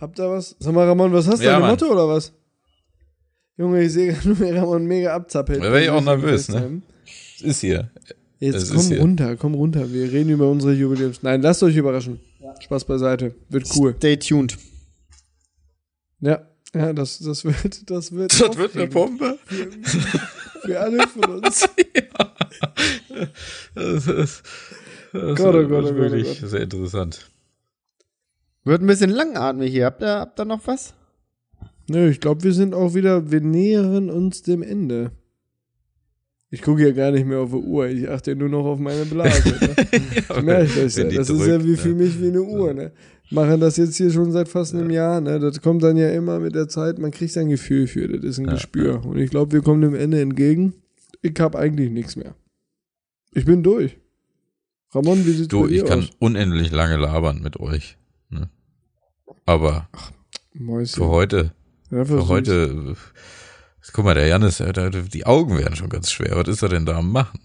[0.00, 0.54] Habt ihr was?
[0.60, 1.44] Sag mal, Ramon, was hast du?
[1.46, 1.70] Ja, ein Mann.
[1.70, 2.32] Motto oder was?
[3.56, 5.60] Junge, ich sehe gerade nur, wie Ramon mega abzappelt.
[5.62, 6.82] Da wär ich auch nervös, ne?
[7.36, 7.90] Es ist hier.
[8.38, 9.92] Jetzt Es komm runter, komm runter.
[9.92, 11.24] Wir reden über unsere Jubiläums.
[11.24, 12.20] Nein, lasst euch überraschen.
[12.60, 13.34] Spaß beiseite.
[13.48, 13.94] Wird cool.
[13.96, 14.56] Stay tuned.
[16.20, 18.32] Ja, ja, das, das wird, das wird.
[18.32, 18.92] Das wird eine aufregend.
[18.94, 19.38] Bombe.
[20.62, 21.68] Für alle von uns.
[23.74, 24.42] Das ist,
[25.12, 26.50] das Gott, oh Gott, oh oh wirklich Gott.
[26.50, 27.28] sehr interessant.
[28.64, 29.86] Wird ein bisschen langatmig hier.
[29.86, 30.94] Habt ihr, habt ihr noch was?
[31.88, 35.10] Nö, ich glaube, wir sind auch wieder, wir nähern uns dem Ende.
[36.50, 38.78] Ich gucke ja gar nicht mehr auf die Uhr, ich achte ja nur noch auf
[38.78, 39.48] meine Blase.
[39.50, 39.74] Ne?
[40.36, 41.04] Ich merke das ja.
[41.04, 41.76] Das ist ja drückt, wie ne?
[41.76, 42.72] für mich wie eine Uhr.
[42.72, 42.92] Ne?
[43.30, 45.20] Machen das jetzt hier schon seit fast einem Jahr.
[45.20, 45.38] Ne?
[45.38, 48.38] Das kommt dann ja immer mit der Zeit, man kriegt ein Gefühl für, das ist
[48.38, 49.04] ein Ja, Gespür.
[49.04, 50.72] Und ich glaube, wir kommen dem Ende entgegen.
[51.20, 52.34] Ich habe eigentlich nichts mehr.
[53.34, 53.98] Ich bin durch.
[54.92, 56.10] Ramon, wie sieht's Du, bei dir ich kann aus?
[56.18, 57.98] unendlich lange labern mit euch.
[58.30, 58.48] Ne?
[59.44, 59.88] Aber
[60.54, 61.02] Mäuschen.
[61.02, 61.52] für heute,
[61.90, 62.94] Ja, für heute,
[63.92, 66.32] guck mal, der Janis, der, die Augen werden schon ganz schwer.
[66.36, 67.40] Was ist er denn da am machen?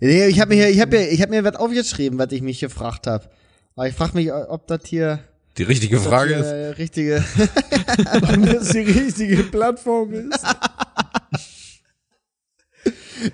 [0.00, 2.60] Nee, Ich habe mir, ich hab mir, ich hab mir was aufgeschrieben, was ich mich
[2.60, 3.28] gefragt habe.
[3.76, 5.20] Aber ich frage mich, ob das hier.
[5.56, 7.24] Die richtige Frage ist, äh, richtige.
[8.22, 10.44] Ob das die richtige Plattform ist.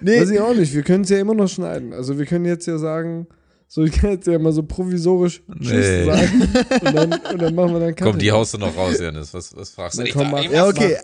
[0.00, 0.72] nee, Weiß ich auch nicht.
[0.74, 1.92] Wir können es ja immer noch schneiden.
[1.92, 3.26] Also wir können jetzt ja sagen,
[3.68, 6.04] so ich kann jetzt ja mal so provisorisch Tschüss Nee.
[6.04, 6.42] sagen.
[6.82, 9.32] Und dann, und dann machen wir dann komm, die haust du noch raus, Janis.
[9.32, 10.30] Was, was fragst du Na, komm, da?
[10.30, 10.44] mach.
[10.44, 10.96] ja, okay.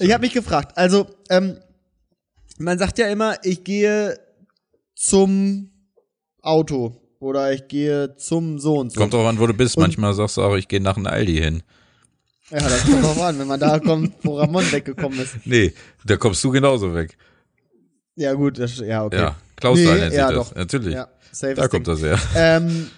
[0.00, 0.76] Ich habe mich gefragt.
[0.76, 1.58] Also, ähm,
[2.58, 4.18] man sagt ja immer, ich gehe
[4.94, 5.70] zum
[6.42, 9.00] Auto oder ich gehe zum so und so.
[9.00, 9.76] Kommt drauf an, wo du bist.
[9.76, 11.62] Und- Manchmal sagst du auch, ich gehe nach einem Aldi hin.
[12.50, 15.36] Ja, das kommt drauf an, wenn man da kommt, wo Ramon weggekommen ist.
[15.44, 15.72] Nee,
[16.04, 17.16] da kommst du genauso weg.
[18.16, 19.16] Ja, gut, das, ja, okay.
[19.18, 20.48] Ja, Klausthal Nee, nennt ja, das.
[20.48, 20.56] doch.
[20.56, 20.94] Natürlich.
[20.94, 21.08] Ja,
[21.54, 22.18] Da kommt das her.
[22.34, 22.90] Ähm,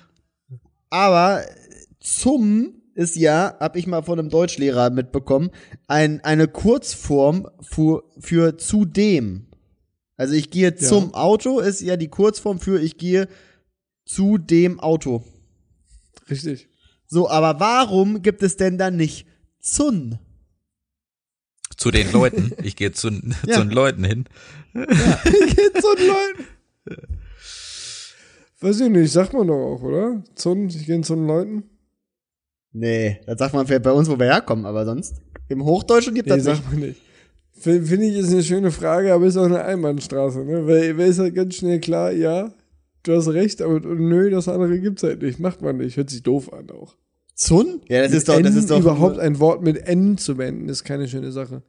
[0.88, 1.44] aber
[2.00, 5.50] zum ist ja, hab ich mal von einem Deutschlehrer mitbekommen,
[5.86, 9.46] ein, eine Kurzform für, für zudem.
[10.16, 13.28] Also ich gehe zum Auto ist ja die Kurzform für ich gehe
[14.04, 15.24] zu dem Auto.
[16.28, 16.68] Richtig.
[17.06, 19.26] So, aber warum gibt es denn dann nicht
[19.60, 20.18] Zun?
[21.76, 22.52] Zu den Leuten.
[22.62, 23.08] Ich gehe zu,
[23.46, 23.54] Ja.
[23.54, 24.24] zu den Leuten hin.
[24.74, 26.46] Geht so Leuten.
[28.60, 30.22] Weiß ich nicht, sagt man doch auch, oder?
[30.34, 31.64] Zun, ich gehe zu den Leuten.
[32.72, 35.16] Nee, das sagt man vielleicht bei uns, wo wir herkommen, aber sonst
[35.48, 36.56] im Hochdeutschen gibt Nee, das nicht.
[36.56, 37.00] sagt man nicht.
[37.52, 40.66] Finde ich, ist eine schöne Frage, aber ist auch eine Einbahnstraße, ne?
[40.66, 42.52] Weil, weil ist halt ganz schnell klar, ja,
[43.04, 45.38] du hast recht, aber nö, das andere gibt's halt nicht.
[45.38, 45.96] Macht man nicht.
[45.96, 46.96] Hört sich doof an auch.
[47.34, 47.80] Zun?
[47.88, 50.38] Ja, das Mit ist doch, das N ist doch überhaupt ein Wort mit N zu
[50.38, 51.62] wenden, ist keine schöne Sache.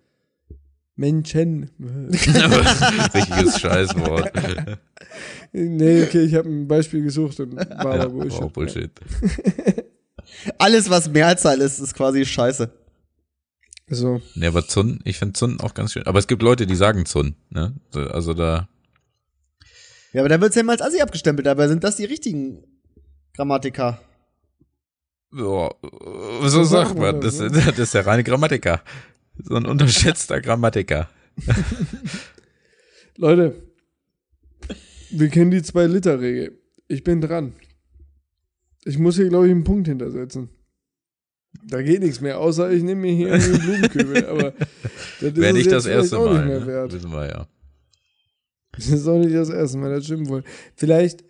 [0.95, 1.69] Menschen.
[3.13, 4.31] Richtiges Scheißwort.
[5.51, 8.41] nee, okay, ich habe ein Beispiel gesucht und war aber ja, Bullshit.
[8.41, 8.91] wow, Bullshit.
[10.57, 12.71] Alles, was Mehrzahl ist, ist quasi Scheiße.
[13.87, 14.21] So.
[14.35, 16.07] Nee, aber Zun, ich finde Zun auch ganz schön.
[16.07, 17.75] Aber es gibt Leute, die sagen Zun, ne?
[17.91, 18.67] So, Also da,
[20.13, 22.63] Ja, aber da wird's ja immer als Assi abgestempelt, dabei sind das die richtigen
[23.35, 23.99] Grammatiker.
[25.33, 25.69] ja,
[26.45, 27.19] so sagt man.
[27.21, 28.81] Das, das, das ist der reine Grammatiker.
[29.43, 31.09] So ein unterschätzter Grammatiker.
[33.17, 33.63] Leute,
[35.11, 36.59] wir kennen die Zwei-Liter-Regel.
[36.87, 37.53] Ich bin dran.
[38.85, 40.49] Ich muss hier, glaube ich, einen Punkt hintersetzen.
[41.67, 44.25] Da geht nichts mehr, außer ich nehme mir hier einen Blumenkübel.
[44.27, 44.53] Aber
[45.21, 46.39] das nicht jetzt das erste auch Mal.
[46.39, 46.67] Nicht mehr Ne?
[46.67, 46.93] wert.
[46.93, 47.47] Wissen wir ja.
[48.75, 50.43] Das ist auch nicht das erste Mal, das stimmt wohl.
[50.75, 51.23] Vielleicht,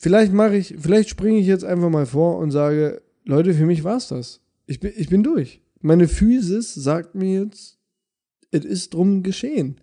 [0.00, 3.82] vielleicht mache ich, vielleicht springe ich jetzt einfach mal vor und sage, Leute, für mich
[3.82, 4.40] war's das.
[4.66, 5.60] Ich bin, ich bin durch.
[5.80, 7.78] Meine Physis sagt mir jetzt,
[8.52, 9.80] es ist drum geschehen.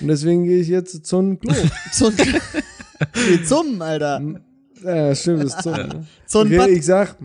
[0.00, 1.52] Und deswegen gehe ich jetzt zum Klo.
[3.44, 4.40] Zum, Alter.
[4.84, 5.72] Ja, stimmt, ist zum.
[5.72, 6.06] Ne?
[6.26, 7.16] Zum Okay, ich sag,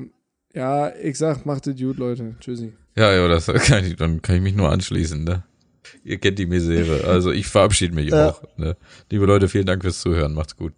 [0.53, 2.35] ja, ich sag, macht es gut, Leute.
[2.39, 2.73] Tschüssi.
[2.95, 5.43] Ja, ja, das kann ich, dann kann ich mich nur anschließen, ne?
[6.03, 7.05] Ihr kennt die Misere.
[7.07, 8.29] Also ich verabschiede mich Ja.
[8.31, 8.43] auch.
[8.57, 8.75] Ne?
[9.11, 10.33] Liebe Leute, vielen Dank fürs Zuhören.
[10.33, 10.73] Macht's gut.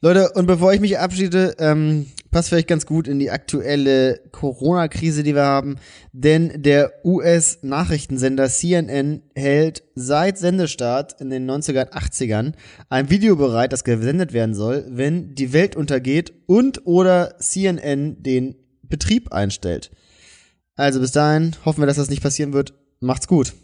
[0.00, 5.22] Leute, und bevor ich mich abschiede, ähm, passt vielleicht ganz gut in die aktuelle Corona-Krise,
[5.22, 5.76] die wir haben.
[6.12, 12.52] Denn der US-Nachrichtensender CNN hält seit Sendestart in den 90er, 80ern
[12.88, 18.56] ein Video bereit, das gesendet werden soll, wenn die Welt untergeht und oder CNN den
[18.82, 19.90] Betrieb einstellt.
[20.76, 22.74] Also bis dahin hoffen wir, dass das nicht passieren wird.
[23.00, 23.54] Macht's gut.